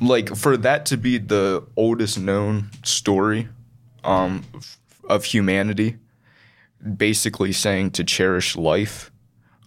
[0.00, 3.48] like for that to be the oldest known story
[4.04, 4.42] um
[5.08, 5.96] of humanity
[6.96, 9.10] basically saying to cherish life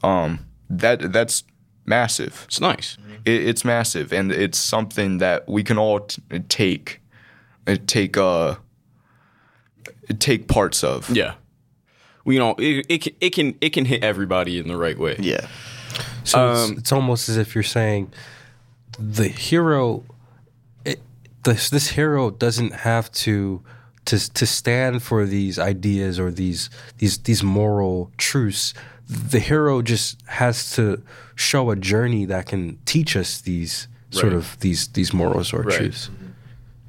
[0.03, 1.43] um that that's
[1.85, 2.45] massive.
[2.47, 2.97] It's nice.
[3.25, 6.99] It, it's massive and it's something that we can all t- take
[7.67, 8.55] uh, take uh
[10.19, 11.09] take parts of.
[11.09, 11.35] Yeah.
[12.25, 15.17] You know, it, it can it can it can hit everybody in the right way.
[15.19, 15.47] Yeah.
[16.23, 18.11] So Um, it's, it's almost as if you're saying
[18.97, 20.03] the hero,
[20.85, 21.01] it,
[21.43, 23.61] this this hero doesn't have to
[24.05, 28.73] to to stand for these ideas or these these these moral truths.
[29.09, 31.01] The hero just has to
[31.35, 35.75] show a journey that can teach us these sort of these these morals or Right.
[35.77, 36.09] truths.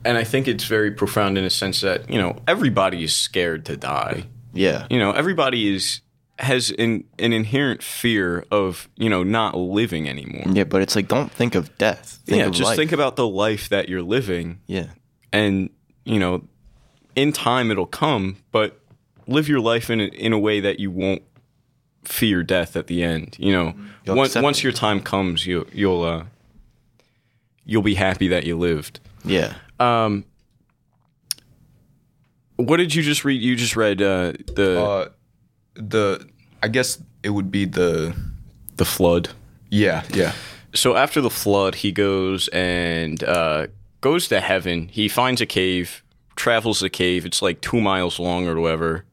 [0.05, 3.65] And I think it's very profound in a sense that, you know, everybody is scared
[3.67, 4.25] to die.
[4.53, 4.87] Yeah.
[4.91, 6.01] You know, everybody is
[6.39, 10.45] has an an inherent fear of, you know, not living anymore.
[10.53, 12.21] Yeah, but it's like don't think of death.
[12.27, 12.77] Think yeah, of just life.
[12.77, 14.89] think about the life that you're living yeah.
[15.33, 15.71] and
[16.05, 16.43] you know
[17.17, 18.81] in time it'll come but
[19.27, 21.23] live your life in a, in a way that you won't
[22.05, 26.03] fear death at the end you know You'll once once your time comes you you'll
[26.03, 26.25] uh
[27.65, 29.55] you'll be happy that you lived Yeah.
[29.81, 30.25] Um
[32.57, 35.09] what did you just read you just read uh the Uh
[35.75, 36.29] the
[36.63, 38.15] I guess it would be the
[38.77, 39.31] the flood
[39.75, 40.35] yeah, yeah.
[40.73, 43.67] so after the flood, he goes and uh,
[44.01, 44.87] goes to heaven.
[44.87, 46.05] He finds a cave,
[46.37, 47.27] travels the cave.
[47.27, 49.05] It's like two miles long or whatever,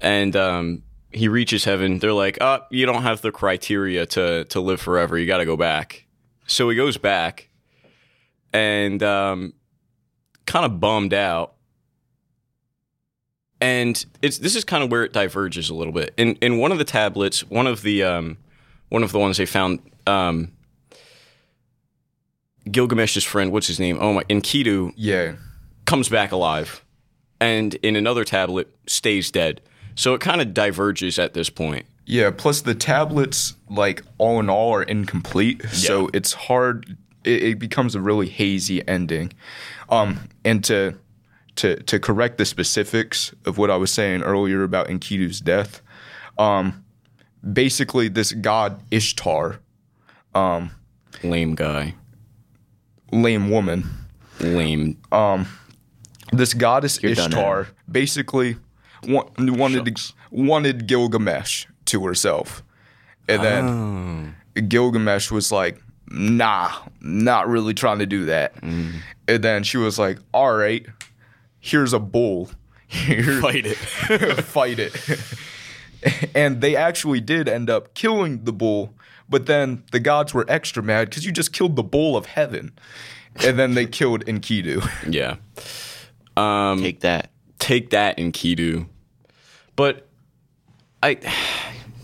[0.00, 2.00] and um, he reaches heaven.
[2.00, 5.16] They're like, "Oh, you don't have the criteria to to live forever.
[5.16, 6.04] You got to go back."
[6.46, 7.48] So he goes back,
[8.52, 9.52] and um,
[10.46, 11.54] kind of bummed out.
[13.60, 16.12] And it's this is kind of where it diverges a little bit.
[16.16, 18.38] In in one of the tablets, one of the um,
[18.88, 19.80] one of the ones they found.
[20.06, 20.52] Um,
[22.70, 23.98] Gilgamesh's friend, what's his name?
[24.00, 25.34] Oh my, Enkidu Yeah.
[25.84, 26.84] comes back alive,
[27.40, 29.60] and in another tablet stays dead.
[29.96, 31.86] So it kind of diverges at this point.
[32.06, 35.62] Yeah, plus the tablets, like all in all, are incomplete.
[35.70, 36.96] So it's hard.
[37.24, 39.32] It, it becomes a really hazy ending.
[39.92, 40.98] Um, and to
[41.56, 45.82] to to correct the specifics of what I was saying earlier about Enkidu's death.
[46.38, 46.84] Um,
[47.52, 49.60] basically, this god Ishtar,
[51.22, 51.94] Lame guy.
[53.12, 53.84] lame woman,
[54.40, 54.96] Lame.
[56.32, 58.56] this goddess done, Ishtar basically
[59.06, 60.00] wa- wanted
[60.30, 62.62] wanted Gilgamesh to herself,
[63.28, 64.36] and then
[64.68, 65.81] Gilgamesh was like,
[66.12, 66.70] "Nah,
[67.00, 69.02] not really trying to do that." And
[69.44, 70.84] then she was like, "All right,
[71.60, 72.50] here's a bull,
[72.86, 73.76] Here- Fight it.
[74.44, 74.94] fight it."
[76.34, 78.92] and they actually did end up killing the bull,
[79.28, 82.72] but then the gods were extra mad because you just killed the bull of heaven,
[83.44, 84.86] and then they killed Enkidu.
[85.08, 85.36] yeah.
[86.36, 87.30] Um, Take that.
[87.58, 88.86] take that, Enkidu.
[89.76, 90.06] But
[91.02, 91.18] I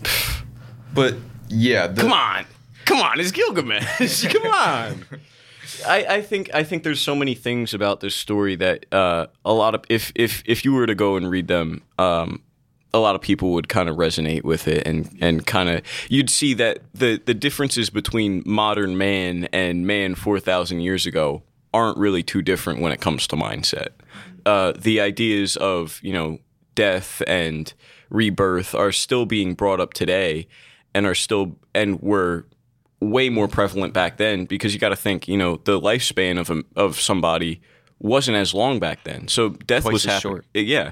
[0.93, 1.15] But
[1.49, 2.45] yeah, the, come on,
[2.89, 4.27] come on, it's Gilgamesh.
[4.33, 5.05] come on.
[5.87, 9.53] I, I think I think there's so many things about this story that uh, a
[9.53, 12.41] lot of if if if you were to go and read them, um,
[12.93, 16.29] a lot of people would kind of resonate with it and and kind of you'd
[16.29, 21.97] see that the the differences between modern man and man four thousand years ago aren't
[21.97, 23.89] really too different when it comes to mindset.
[24.47, 26.39] Uh, the ideas of you know
[26.73, 27.73] death and
[28.09, 30.47] rebirth are still being brought up today
[30.95, 32.45] and are still and were
[33.01, 36.49] way more prevalent back then because you got to think, you know, the lifespan of
[36.49, 37.61] a, of somebody
[37.99, 39.27] wasn't as long back then.
[39.27, 40.33] So death Twice was as happening.
[40.33, 40.45] short.
[40.53, 40.91] Yeah.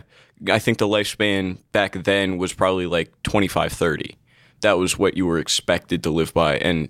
[0.49, 4.15] I think the lifespan back then was probably like 25 30.
[4.61, 6.89] That was what you were expected to live by and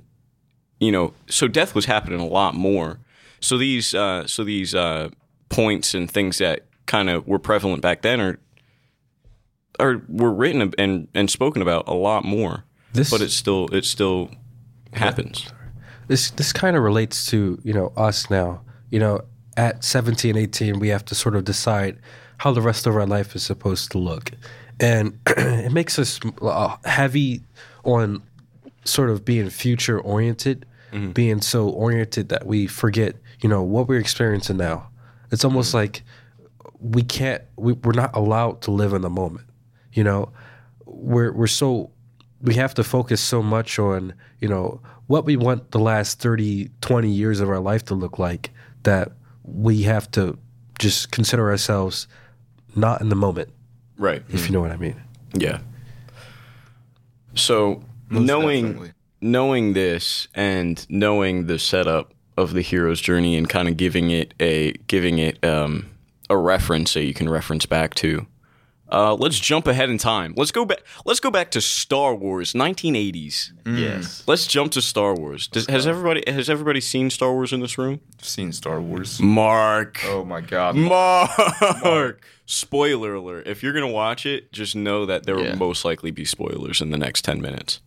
[0.80, 3.00] you know, so death was happening a lot more.
[3.40, 5.10] So these uh so these uh
[5.50, 8.40] points and things that kind of were prevalent back then are
[9.80, 12.66] are were written and and spoken about a lot more.
[12.94, 14.30] This- but it's still it still
[14.94, 15.52] happens.
[16.08, 18.62] this this kind of relates to you know us now.
[18.90, 19.22] You know
[19.56, 21.98] at 17 18 we have to sort of decide
[22.38, 24.32] how the rest of our life is supposed to look.
[24.80, 27.42] And it makes us uh, heavy
[27.84, 28.22] on
[28.84, 30.66] sort of being future oriented
[31.14, 34.90] being so oriented that we forget you know what we're experiencing now.
[35.32, 36.04] It's almost like
[36.80, 39.46] we can't we, we're not allowed to live in the moment.
[39.94, 40.32] You know
[40.86, 41.92] we're we're so
[42.42, 46.70] we have to focus so much on you know what we want the last 30
[46.82, 48.52] 20 years of our life to look like
[48.84, 49.12] that
[49.44, 50.38] we have to
[50.80, 52.08] just consider ourselves
[52.76, 53.50] not in the moment
[53.98, 54.24] Right.
[54.30, 54.96] if you know what i mean
[55.34, 55.60] Yeah.
[57.36, 58.92] So knowing definitely.
[59.22, 64.34] knowing this and knowing the setup of the hero's journey and kind of giving it
[64.40, 65.90] a giving it um,
[66.30, 68.26] a reference that you can reference back to.
[68.90, 70.34] Uh, let's jump ahead in time.
[70.38, 70.80] Let's go back.
[71.06, 73.52] Let's go back to Star Wars, 1980s.
[73.66, 74.24] Yes.
[74.28, 75.48] Let's jump to Star Wars.
[75.48, 78.00] Does, has everybody has everybody seen Star Wars in this room?
[78.20, 79.20] I've seen Star Wars.
[79.20, 80.00] Mark.
[80.06, 80.76] Oh my god.
[80.78, 82.22] Mark.
[82.46, 83.46] Spoiler alert.
[83.46, 85.50] If you're going to watch it, just know that there Yeah.
[85.52, 87.82] will most likely be spoilers in the next 10 minutes.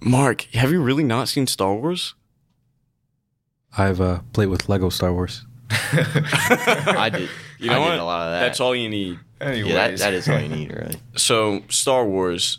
[0.00, 2.14] Mark, have you really not seen Star Wars?
[3.78, 5.46] i've uh, played with lego star wars
[6.98, 7.28] I did.
[7.58, 7.90] You know I what?
[7.92, 8.40] did a lot of that.
[8.40, 9.18] That's all you need.
[9.40, 10.96] Anyways, Yeah, that, that is all you need, really.
[11.16, 12.58] So, Star Wars,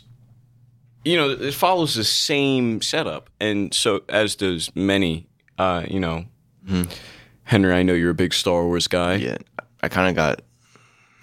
[1.04, 3.30] you know, it follows the same setup.
[3.40, 5.26] And so, as does many,
[5.58, 6.24] uh, you know,
[7.44, 9.16] Henry, I know you're a big Star Wars guy.
[9.16, 9.36] Yeah,
[9.82, 10.42] I kind of got,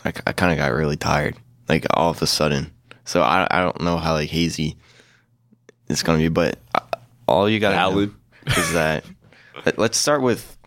[0.05, 1.35] I, I kind of got really tired,
[1.67, 2.71] like all of a sudden.
[3.05, 4.77] So I, I don't know how like hazy
[5.89, 6.79] it's gonna be, but uh,
[7.27, 8.13] all you got Valid.
[8.57, 9.03] is that.
[9.77, 10.57] Let's start with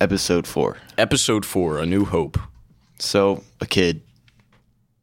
[0.00, 0.76] episode four.
[0.98, 2.38] Episode four, A New Hope.
[2.98, 4.02] So a kid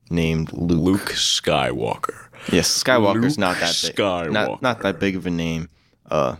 [0.10, 0.80] named Luke.
[0.82, 2.27] Luke Skywalker.
[2.51, 3.95] Yes, Skywalker's Luke not that big.
[3.95, 4.32] Skywalker.
[4.32, 5.69] Not not that big of a name.
[6.10, 6.36] Uh,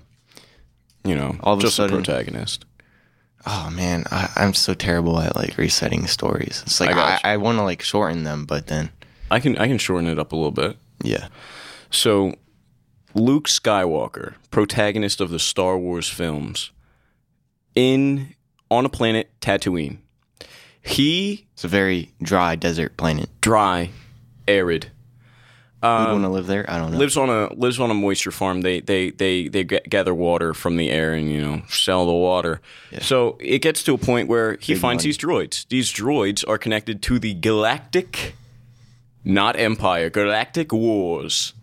[1.04, 2.66] You know, All of a just a sudden- protagonist.
[3.46, 6.62] oh man, I, I'm so terrible at like reciting stories.
[6.66, 7.34] It's like I I.
[7.34, 8.92] I, want to like shorten them, but then
[9.32, 10.78] I can I can shorten it up a little bit.
[11.04, 11.28] yeah,
[11.90, 12.36] So,
[13.16, 16.72] Luke Skywalker, protagonist of the Star Wars films,
[17.74, 18.36] in
[18.72, 19.98] on a planet Tatooine.
[20.82, 23.30] He it's a very dry desert planet.
[23.42, 23.92] dry,
[24.48, 24.86] arid.
[25.82, 26.64] Who'd um, want to live there?
[26.70, 26.98] I don't know.
[27.00, 28.62] Lives on a lives on a moisture farm.
[28.62, 32.14] They they they they g- gather water from the air and you know sell the
[32.14, 32.62] water.
[33.02, 35.10] So it gets to a point where he Big finds money.
[35.10, 35.68] these droids.
[35.70, 38.36] These droids are connected to the galactic,
[39.24, 41.54] not empire, galactic wars.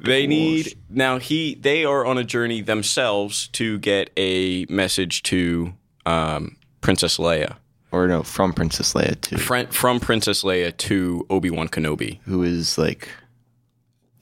[0.00, 5.74] They need now he they are on a journey themselves to get a message to
[6.06, 7.56] um, Princess Leia.
[7.92, 12.20] or no, from Princess Leia too, Fr- from Princess Leia to Obi Wan Kenobi.
[12.24, 13.08] who is like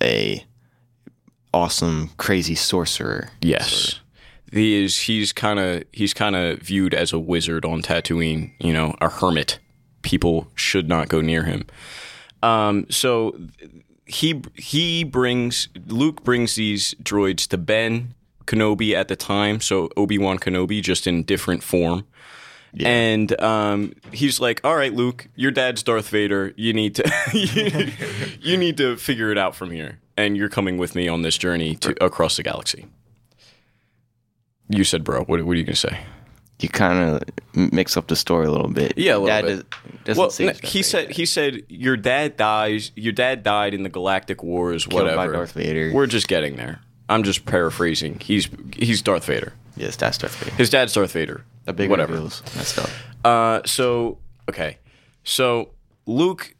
[0.02, 0.44] a
[1.54, 3.30] awesome crazy sorcerer.
[3.40, 4.00] Yes.
[4.52, 8.52] he is he's kind of he's kind of viewed as a wizard on Tatooine.
[8.60, 9.58] You know, a hermit.
[10.02, 11.66] People should not go near him.
[12.42, 13.38] Um, so
[14.06, 18.14] he he brings Luke brings these droids to Ben
[18.48, 19.60] Kenobi at the time.
[19.60, 22.06] So Obi Wan Kenobi, just in different form.
[22.80, 26.52] And um, he's like, "All right, Luke, your dad's Darth Vader.
[26.56, 27.90] You need to you,
[28.52, 31.38] you need to figure it out from here, and you're coming with me on this
[31.38, 32.86] journey to across the galaxy."
[34.68, 35.98] You said, "Bro, what, what are you gonna say?"
[36.60, 37.22] You kind
[37.54, 38.94] of mix up the story a little bit.
[38.98, 39.66] Yeah, a little Dad bit.
[40.04, 42.90] Does, Well, no, he said he said your dad dies.
[42.96, 44.84] Your dad died in the Galactic Wars.
[44.84, 45.32] Killed by Whatever.
[45.32, 45.92] Darth Vader.
[45.94, 46.80] We're just getting there.
[47.08, 48.20] I'm just paraphrasing.
[48.20, 49.52] He's he's Darth Vader.
[49.76, 50.56] yes, that's Darth Vader.
[50.56, 51.44] His dad's Darth Vader.
[51.64, 52.12] The big whatever.
[52.14, 52.40] reveals.
[52.54, 53.04] That's stuff.
[53.24, 54.78] Uh, so okay,
[55.24, 55.70] so
[56.06, 56.54] Luke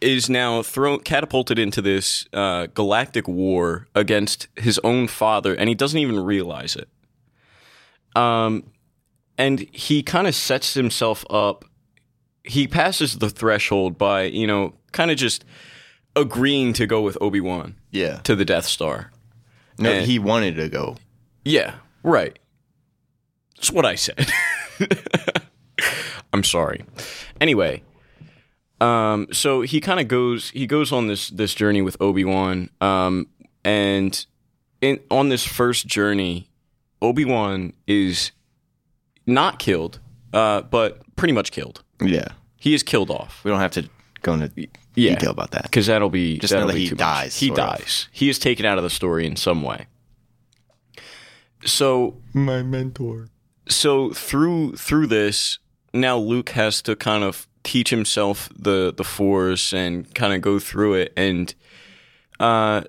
[0.00, 5.74] is now thrown catapulted into this uh, galactic war against his own father, and he
[5.76, 6.88] doesn't even realize it.
[8.14, 8.64] Um,
[9.38, 11.64] and he kind of sets himself up.
[12.44, 15.44] He passes the threshold by you know kind of just
[16.16, 18.16] agreeing to go with Obi Wan Yeah.
[18.24, 19.11] to the Death Star.
[19.82, 20.96] No, and- he wanted to go.
[21.44, 22.38] Yeah, right.
[23.56, 24.30] That's what I said.
[26.32, 26.84] I'm sorry.
[27.40, 27.82] Anyway,
[28.80, 32.70] um, so he kind of goes he goes on this this journey with Obi Wan,
[32.80, 33.26] um,
[33.64, 34.24] and
[34.80, 36.48] in on this first journey,
[37.00, 38.32] Obi Wan is
[39.26, 40.00] not killed,
[40.32, 41.82] uh, but pretty much killed.
[42.00, 42.28] Yeah.
[42.56, 43.42] He is killed off.
[43.44, 43.88] We don't have to
[44.22, 44.48] go into
[44.94, 45.14] Yeah.
[45.14, 45.62] detail about that.
[45.64, 46.98] because that'll be Just that'll know that be he too much.
[47.00, 47.78] dies, He sort of.
[47.78, 48.08] dies.
[48.12, 49.86] He is taken out of the story in some way.
[51.64, 53.28] So My mentor.
[53.68, 55.58] so through through this,
[55.94, 60.58] now Luke has to kind of teach himself the the Force and kind of go
[60.58, 61.54] through it, and
[62.40, 62.82] uh,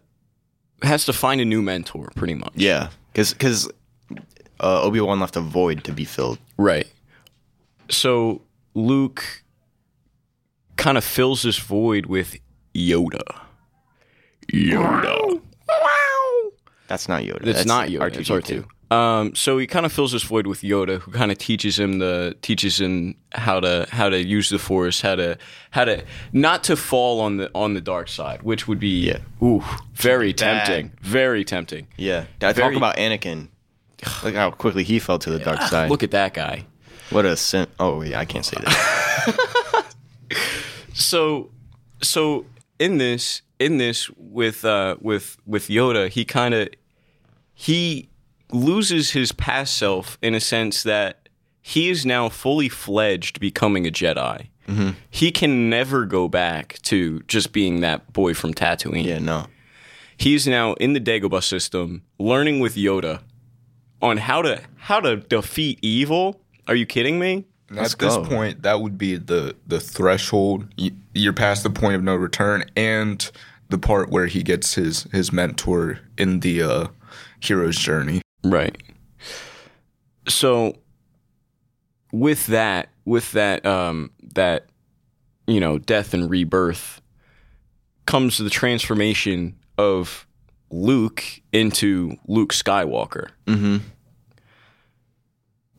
[0.82, 2.54] has to find a new mentor, pretty much.
[2.56, 3.70] Yeah, Cuz because
[4.60, 6.40] uh, Obi Wan left a void to be filled.
[6.58, 6.88] Right.
[7.90, 8.42] So
[8.74, 9.43] Luke
[10.78, 12.38] kind of fills this void with
[12.74, 13.22] Yoda.
[14.52, 15.42] Yoda.
[16.88, 17.46] That's not Yoda.
[17.48, 18.12] It's not Yoda.
[18.12, 18.20] R2D2.
[18.20, 18.66] It's R two.
[18.92, 21.98] Um, so he kind of fills this void with Yoda, who kind of teaches him
[21.98, 25.38] the teaches him how to how to use the Force, how to
[25.72, 29.20] how to not to fall on the on the dark side, which would be Yeah.
[29.42, 29.64] ooh,
[29.96, 30.66] very Bad.
[30.66, 31.88] tempting, very tempting.
[31.98, 32.26] Yeah.
[32.42, 33.48] I Very- talk about Anakin.
[34.24, 35.90] Look how quickly he fell to the dark side.
[35.90, 36.66] Look at that guy.
[37.10, 37.66] what a sin.
[37.80, 39.56] Oh yeah, I can't say that.
[40.94, 41.52] so
[42.02, 42.46] so
[42.80, 46.70] in this in this with uh with with Yoda, he kind of
[47.54, 48.10] he
[48.52, 51.30] loses his past self in a sense that
[51.62, 54.48] he is now fully fledged becoming a Jedi.
[55.10, 59.04] He can never go back to just being that boy from Tatooine.
[59.04, 59.48] yeah, no.
[60.16, 63.22] He's now in the Dagobah system, learning with Yoda
[64.02, 66.40] on how to how to defeat evil.
[66.68, 67.46] Are you kidding me?
[67.76, 70.68] Let's at this point, that would be the the threshold.
[70.78, 73.30] You- You're past the point of no return, and
[73.70, 76.88] the part where he gets his his mentor in the uh,
[77.40, 78.22] hero's journey.
[78.44, 78.78] Right.
[80.28, 80.78] So
[82.12, 84.68] with that, with that, um, that
[85.48, 87.02] you know, death and rebirth
[88.06, 90.26] comes the transformation of
[90.70, 93.30] Luke into Luke Skywalker.
[93.48, 93.78] Mm-hmm.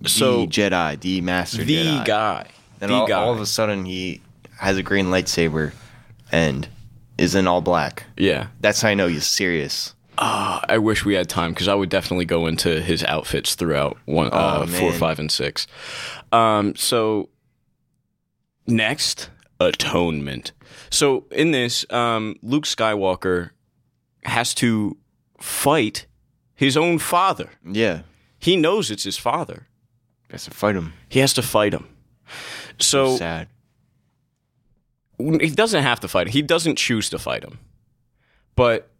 [0.07, 2.05] So the Jedi, the Master the Jedi.
[2.05, 2.47] guy,
[2.79, 4.21] Then the all, guy, all of a sudden he
[4.59, 5.73] has a green lightsaber
[6.33, 6.69] and
[7.19, 8.05] is in all black.
[8.17, 8.49] yeah.
[8.61, 9.95] That's how I know he's serious.
[10.19, 13.97] Ah, I wish we had time because I would definitely go into his outfits throughout
[14.05, 15.67] one, uh, Oh, four, five, and six.
[16.33, 17.29] Um, so
[18.67, 19.31] next,
[19.61, 20.53] atonement.
[20.91, 23.51] So in this, um, Luke Skywalker
[24.25, 24.97] has to
[25.41, 26.07] fight
[26.55, 27.51] his own father.
[27.65, 28.03] Yeah.
[28.39, 29.67] He knows it's his father.
[30.35, 30.93] Has to fight him.
[31.09, 31.87] He has to fight him.
[32.81, 33.49] So Sad.
[35.19, 36.29] he doesn't have to fight.
[36.29, 37.61] He doesn't choose to fight him,
[38.57, 38.91] but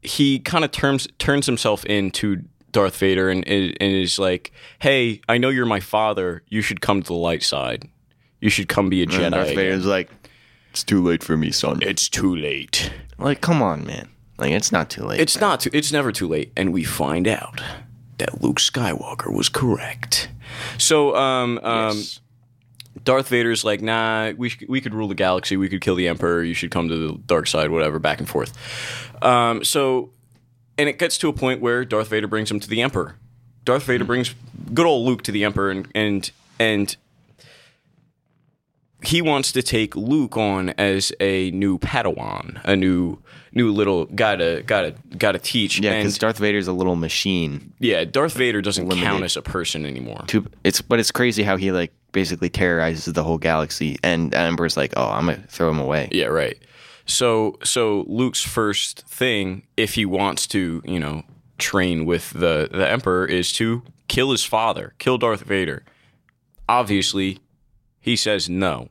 [0.00, 5.36] he kind of turns turns himself into Darth Vader and, and is like, "Hey, I
[5.36, 6.42] know you're my father.
[6.48, 7.86] You should come to the light side.
[8.40, 9.54] You should come be a Jedi." And Darth.
[9.54, 10.10] Vader's like,
[10.74, 11.80] it's too late for me, son.
[11.82, 12.90] It's too late.
[13.16, 14.08] Like, come on, man.
[14.38, 15.20] Like, it's not too late.
[15.20, 15.60] It's not.
[15.60, 17.60] Too, it's never too late, and we find out
[18.18, 20.30] that Luke Skywalker was correct.
[20.78, 22.20] So, um, um, Yes.
[23.02, 25.56] Darth Vader's like, nah, we sh- we could rule the galaxy.
[25.56, 26.42] We could kill the Emperor.
[26.44, 27.70] You should come to the dark side.
[27.70, 28.52] Whatever, back and forth.
[29.22, 30.10] Um, so,
[30.78, 33.16] and it gets to a point where Darth Vader brings him to the Emperor.
[33.64, 34.34] Darth Vader brings
[34.72, 36.30] good old Luke to the Emperor, and and
[36.60, 36.96] and
[39.06, 43.18] he wants to take Luke on as a new Padawan, a new
[43.52, 45.78] new little guy to gotta gotta teach.
[45.78, 47.72] Yeah, because Darth Vader's a little machine.
[47.78, 49.06] yeah, Darth Vader doesn't Limited.
[49.06, 50.24] count as a person anymore.
[50.26, 54.76] Too, it's but it's crazy how he like basically terrorizes the whole galaxy, and Emperor's
[54.76, 56.08] like, oh, I'm gonna throw him away.
[56.12, 56.56] Yeah, right.
[57.06, 61.22] So so Luke's first thing, if he wants to, you know,
[61.58, 65.84] train with the the Emperor, is to kill his father, kill Darth Vader.
[66.68, 67.40] Obviously,
[68.00, 68.88] he says no,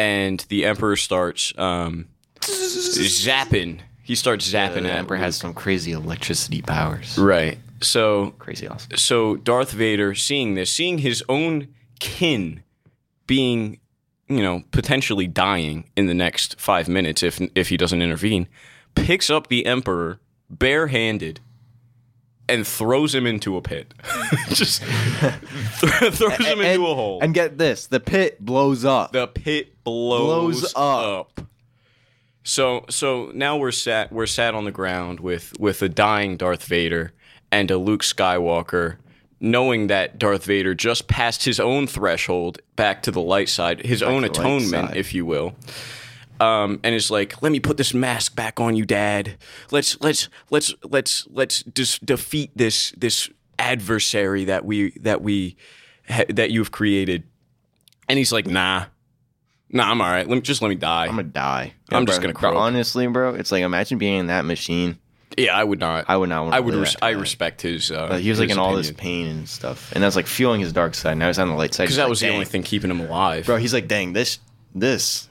[0.00, 2.08] and the Emperor starts um,
[2.40, 3.80] zapping.
[4.02, 7.16] He starts zapping The at Emperor has some crazy electricity powers.
[7.18, 7.58] right.
[7.82, 8.96] So Crazy awesome.
[8.98, 12.62] so Darth Vader, seeing this, seeing his own kin
[13.26, 13.80] being,
[14.28, 18.48] you know, potentially dying in the next five minutes if if he doesn't intervene,
[18.94, 20.20] picks up the Emperor
[20.50, 21.40] barehanded
[22.50, 23.94] and throws him into a pit.
[24.48, 25.32] Just th-
[26.12, 27.20] throws him into a hole.
[27.22, 29.12] And get this, the pit blows up.
[29.12, 31.30] the pit blows, Blows up.
[31.38, 31.46] up.
[32.42, 36.64] So so now we're sat we're sat on the ground with with a dying Darth
[36.64, 37.12] Vader
[37.52, 38.96] and a Luke Skywalker,
[39.40, 44.02] knowing that Darth Vader just passed his own threshold back to the light side, his
[44.02, 45.54] own the light atonement, if you will.
[46.40, 49.36] Um, and it's like, let me put this mask back on you, Dad.
[49.70, 53.28] Let's let's let's let's let's just defeat this this
[53.58, 55.56] adversary that we that we
[56.08, 57.24] ha- that you've created.
[58.08, 58.86] And he's like, nah,
[59.70, 60.26] nah, I'm all right.
[60.26, 61.04] Let me just let me die.
[61.04, 61.74] I'm gonna die.
[61.90, 62.62] I'm just gonna Bro, croak.
[62.62, 64.98] honestly, bro, it's like imagine being in that machine.
[65.36, 66.06] yeah, I would not.
[66.08, 66.54] I would not want.
[66.54, 66.74] I would.
[66.74, 67.90] Res- I respect his.
[67.90, 70.72] Uh, he was like in all this pain and stuff, and that's like fueling his
[70.72, 71.18] dark side.
[71.18, 71.84] Now he's on the light side.
[71.84, 73.46] because that like, was the only thing keeping him alive.
[73.46, 74.40] Bro, he's like, dang, this,
[74.74, 75.28] this,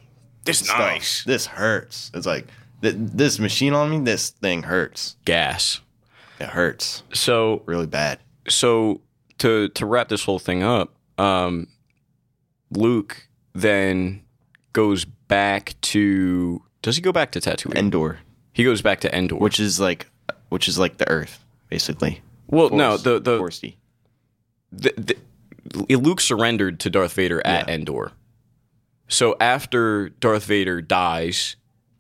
[0.58, 2.12] this stuff, nice this hurts.
[2.14, 2.48] It's like
[2.82, 4.00] th- this machine on me.
[4.00, 5.16] This thing hurts.
[5.26, 5.82] gas.
[6.40, 8.20] It hurts So really bad.
[8.48, 9.02] so
[9.40, 11.68] to to wrap this whole thing up, um,
[12.72, 14.22] Luke then
[14.74, 16.62] goes back to.
[16.82, 17.76] Does he go back to Tatooine?
[17.78, 18.20] Endor,
[18.54, 19.36] he goes back to Endor.
[19.36, 20.08] which is like,
[20.50, 22.22] which is like the Earth, basically.
[22.48, 23.76] well, no, Force- the the, Forcey.
[24.72, 25.16] the,
[25.88, 27.68] the Luke surrendered to Darth Vader at.
[27.70, 28.12] Endor.
[29.10, 31.56] So after Darth Vader dies,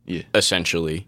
[0.05, 0.21] Yeah.
[0.33, 1.07] essentially,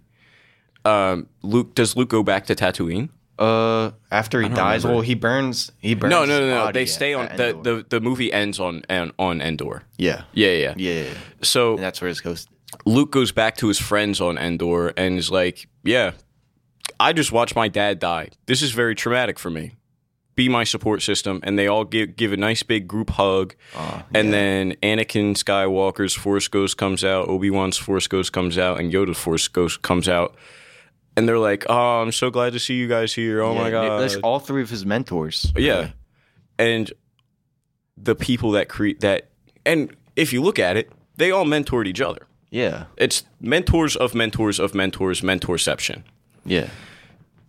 [0.84, 3.10] um, Luke does Luke go back to Tatooine?
[3.40, 4.98] Uh, after he dies, remember.
[4.98, 5.72] well, he burns.
[5.80, 6.12] He burns.
[6.12, 6.72] No, no, no, no.
[6.72, 9.84] They stay on the, the the movie ends on on, on Endor.
[9.98, 10.74] yeah, Yeah, yeah.
[10.78, 11.10] yeah, yeah.
[11.42, 12.50] So And that's where his ghost.
[12.86, 16.12] Luke goes back to his friends on Endor and is like, "Yeah,
[17.00, 18.30] I just watched my dad die.
[18.46, 19.74] This is very traumatic for me.
[20.44, 23.54] Be my support system." And they all give give a nice big group hug.
[24.14, 28.92] and then Anakin Skywalker's Force Ghost comes out, Obi Wan's Force Ghost comes out, and
[28.94, 30.36] Yoda's Force Ghost comes out.
[31.16, 33.42] And they're like, "Oh, I'm so glad to see you guys here.
[33.42, 35.52] Oh my god!" That's all three of his mentors.
[35.56, 35.90] Yeah.
[36.58, 36.92] And
[37.98, 39.30] the people that create that
[39.66, 42.26] and if you look at it, they all mentored each other.
[42.50, 46.04] Yeah, It's mentors of mentors of mentors, mentorception.
[46.46, 46.68] yeah.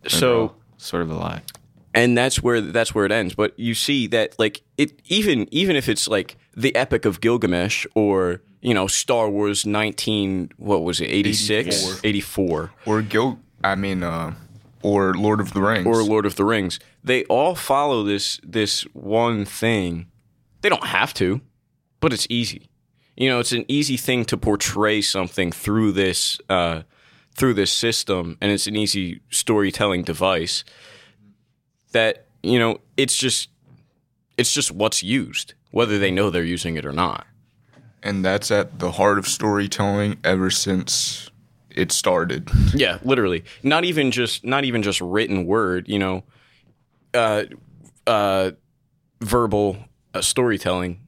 [0.06, 1.42] So sort of a lie.
[1.94, 3.34] And that's where that's where it ends.
[3.34, 7.86] But you see that like it even even if it's like the Epic of Gilgamesh
[7.94, 13.38] or you know Star Wars 19 what was it 86 84 or Gil.
[13.64, 14.34] I mean, uh,
[14.82, 18.82] or Lord of the Rings, or Lord of the Rings, they all follow this this
[18.92, 20.08] one thing.
[20.62, 21.40] They don't have to,
[22.00, 22.68] but it's easy.
[23.16, 26.82] You know, it's an easy thing to portray something through this uh,
[27.34, 30.64] through this system, and it's an easy storytelling device.
[31.92, 33.48] That you know, it's just
[34.36, 37.26] it's just what's used, whether they know they're using it or not.
[38.02, 41.30] and that's at the heart of storytelling ever since
[41.70, 42.50] it started.
[42.74, 43.44] Yeah, literally.
[43.62, 46.24] Not even just not even just written word, you know,
[47.14, 47.44] uh
[48.06, 48.52] uh
[49.20, 49.76] verbal
[50.14, 50.98] uh, storytelling.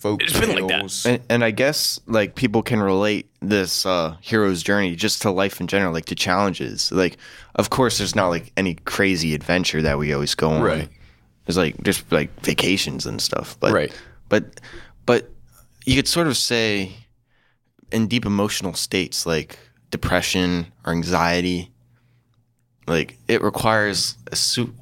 [0.00, 1.04] Folk It's been like that.
[1.04, 5.60] And, and I guess like people can relate this uh, hero's journey just to life
[5.60, 6.90] in general, like to challenges.
[6.90, 7.18] Like,
[7.56, 10.62] of course, there's not like any crazy adventure that we always go on.
[10.62, 10.88] Right.
[11.44, 13.58] There's like just like vacations and stuff.
[13.60, 14.02] But Right.
[14.30, 14.60] But
[15.04, 15.28] but
[15.84, 16.92] you could sort of say
[17.92, 19.58] in deep emotional states like
[19.90, 21.70] depression or anxiety,
[22.86, 24.74] like it requires a su-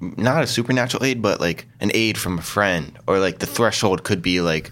[0.00, 4.02] not a supernatural aid, but like an aid from a friend, or like the threshold
[4.04, 4.70] could be like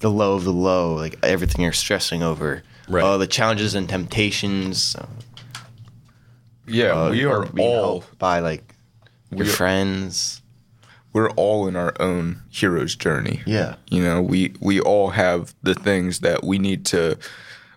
[0.00, 3.04] the low of the low, like everything you're stressing over, Right.
[3.04, 4.96] Uh, the challenges and temptations.
[4.96, 5.06] uh,
[6.66, 8.74] yeah, we are all by like
[9.30, 10.42] your We are- friends.
[11.12, 13.42] we're all in our own hero's journey.
[13.46, 13.74] Yeah.
[13.90, 17.16] You know, we we all have the things that we need to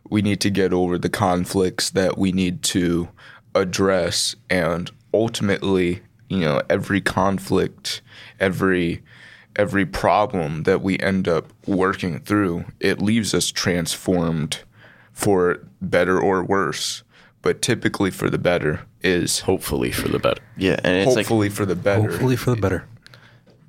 [0.10, 3.10] we need to get over the conflicts that we need to
[3.56, 6.02] address and ultimately,
[6.34, 8.02] you know, every conflict,
[8.40, 9.02] every
[9.56, 14.60] every problem that we end up working through, it leaves us transformed
[15.12, 17.04] for better or worse,
[17.44, 20.42] but typically for the better is Hopefully for the better.
[20.58, 22.10] Yeah, and it's like hopefully for the better.
[22.10, 22.86] Hopefully for the better.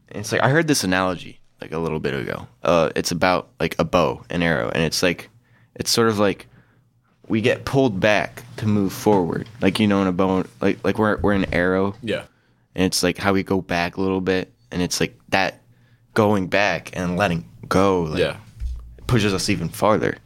[0.08, 2.46] It's like I heard this analogy like a little bit ago.
[2.62, 5.28] Uh, it's about like a bow, an arrow, and it's like
[5.74, 6.46] it's sort of like
[7.28, 9.48] we get pulled back to move forward.
[9.60, 12.24] Like you know, in a bow, like like we're we're an arrow, Yeah.
[12.74, 15.60] And it's like how we go back a little bit, and it's like that
[16.14, 18.36] going back and letting go, like, Yeah.
[19.06, 20.16] pushes us even farther.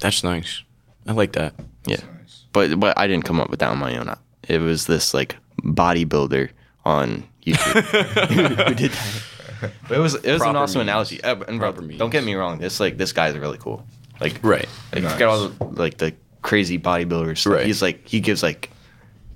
[0.00, 0.62] That's nice.
[1.06, 1.54] I like that.
[1.86, 2.00] Yeah,
[2.52, 4.14] but but I didn't come up with that on my own.
[4.48, 6.50] It was this like bodybuilder
[6.84, 9.22] on YouTube who, who did that.
[9.88, 10.88] But it was it was an awesome memes.
[11.12, 11.22] analogy.
[11.24, 12.58] Uh, and bro, don't get me wrong.
[12.58, 13.86] This like this guy's really cool.
[14.20, 14.68] Like Right.
[14.92, 17.54] like he's got all the, like the crazy bodybuilder stuff.
[17.54, 17.66] Right.
[17.66, 18.70] He's like he gives like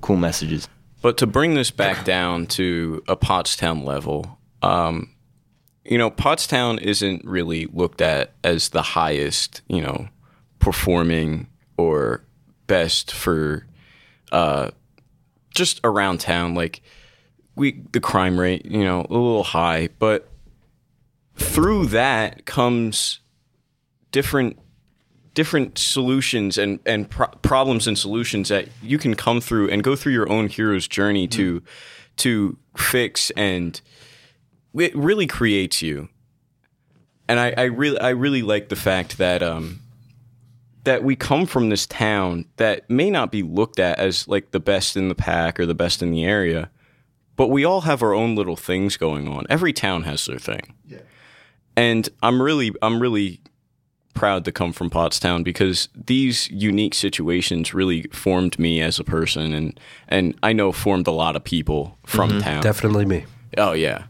[0.02, 0.68] cool messages.
[1.00, 5.14] But to bring this back down to a Pottstown level, um,
[5.84, 10.08] you know, Pottstown isn't really looked at as the highest, you know,
[10.58, 11.46] performing
[11.76, 12.24] or
[12.66, 13.66] best for
[14.32, 14.70] uh,
[15.54, 16.54] just around town.
[16.54, 16.82] Like
[17.54, 20.28] we, the crime rate, you know, a little high, but
[21.36, 23.20] through that comes
[24.10, 24.58] different
[25.38, 29.94] different solutions and and pro- problems and solutions that you can come through and go
[29.94, 31.62] through your own hero's journey to
[32.16, 33.80] to fix and
[34.74, 36.08] it really creates you.
[37.28, 39.78] And I, I really I really like the fact that um
[40.82, 44.58] that we come from this town that may not be looked at as like the
[44.58, 46.68] best in the pack or the best in the area
[47.36, 49.46] but we all have our own little things going on.
[49.48, 50.74] Every town has their thing.
[50.84, 50.98] Yeah.
[51.76, 53.40] and I'm really I'm really
[54.18, 59.52] proud to come from Pottstown because these unique situations really formed me as a person
[59.52, 62.40] and and I know formed a lot of people from mm-hmm.
[62.40, 62.62] town.
[62.62, 63.24] Definitely me.
[63.56, 64.04] Oh yeah.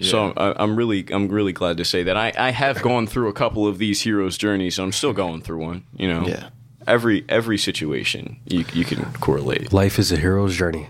[0.00, 3.28] So I, I'm really I'm really glad to say that I, I have gone through
[3.28, 4.78] a couple of these heroes' journeys.
[4.78, 5.84] I'm still going through one.
[5.96, 6.26] You know.
[6.26, 6.48] Yeah.
[6.86, 9.72] Every every situation you you can correlate.
[9.72, 10.88] Life is a hero's journey.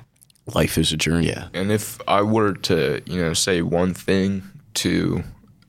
[0.55, 1.28] Life is a journey.
[1.28, 1.49] Yeah.
[1.55, 4.43] And if I were to, you know, say one thing
[4.74, 5.22] to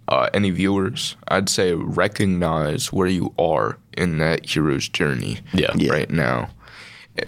[0.07, 5.71] uh, any viewers, I'd say recognize where you are in that hero's journey Yeah.
[5.75, 5.91] Yeah.
[5.91, 6.49] right now.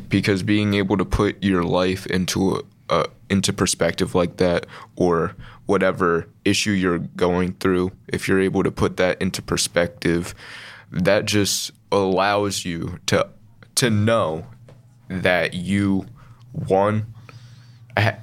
[0.09, 4.65] Because being able to put your life into a, a, into perspective like that,
[4.95, 5.35] or
[5.67, 10.33] whatever issue you're going through, if you're able to put that into perspective,
[10.91, 13.27] that just allows you to
[13.75, 14.45] to know
[15.07, 16.05] that you
[16.51, 17.05] one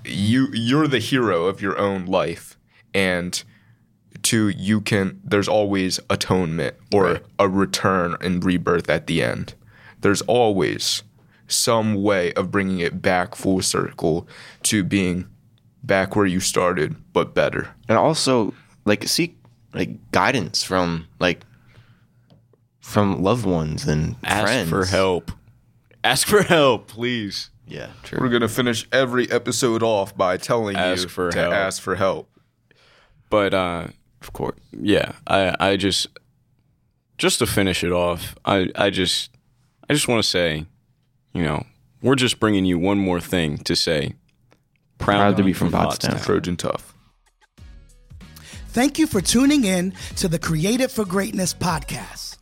[0.04, 2.56] you you're the hero of your own life
[2.94, 3.44] and
[4.22, 7.22] two you can there's always atonement or Right.
[7.38, 9.54] a return and rebirth at the end
[10.00, 11.02] there's always
[11.48, 14.26] some way of bringing it back full circle
[14.64, 15.26] to being
[15.82, 18.54] back where you started but better and also
[18.84, 19.36] like seek
[19.74, 21.40] like guidance from like
[22.80, 25.30] from loved ones and Ask friends for help.
[26.04, 27.50] Ask for help, please.
[27.66, 31.54] Yeah, we're gonna finish every episode off by telling Ask you for to help.
[31.54, 32.28] ask for help
[33.30, 33.86] But uh
[34.22, 34.58] Of course.
[34.72, 36.06] yeah, I I just
[37.18, 39.30] just to finish it off, I I just
[39.88, 40.66] I just want to say,
[41.32, 41.64] you know,
[42.02, 44.14] we're just bringing you one more thing to say.
[44.98, 46.24] Proud, Proud to be from Pottstown.
[46.24, 46.94] trojan tough
[48.72, 52.38] Thank you for tuning in to the Creative for Greatness podcast.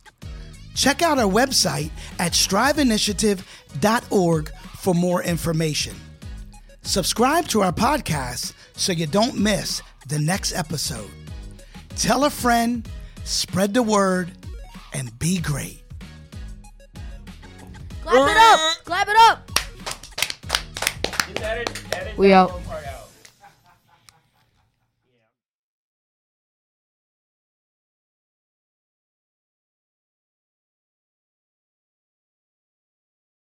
[0.75, 5.93] Check out our website at striveinitiative.org for more information.
[6.83, 11.11] Subscribe to our podcast so you don't miss the next episode.
[12.01, 12.89] Tell a friend,
[13.25, 14.31] spread the word,
[14.91, 15.83] and be great.
[18.03, 18.59] Clap it up!
[18.85, 19.51] Clap it up!
[22.17, 22.59] We out.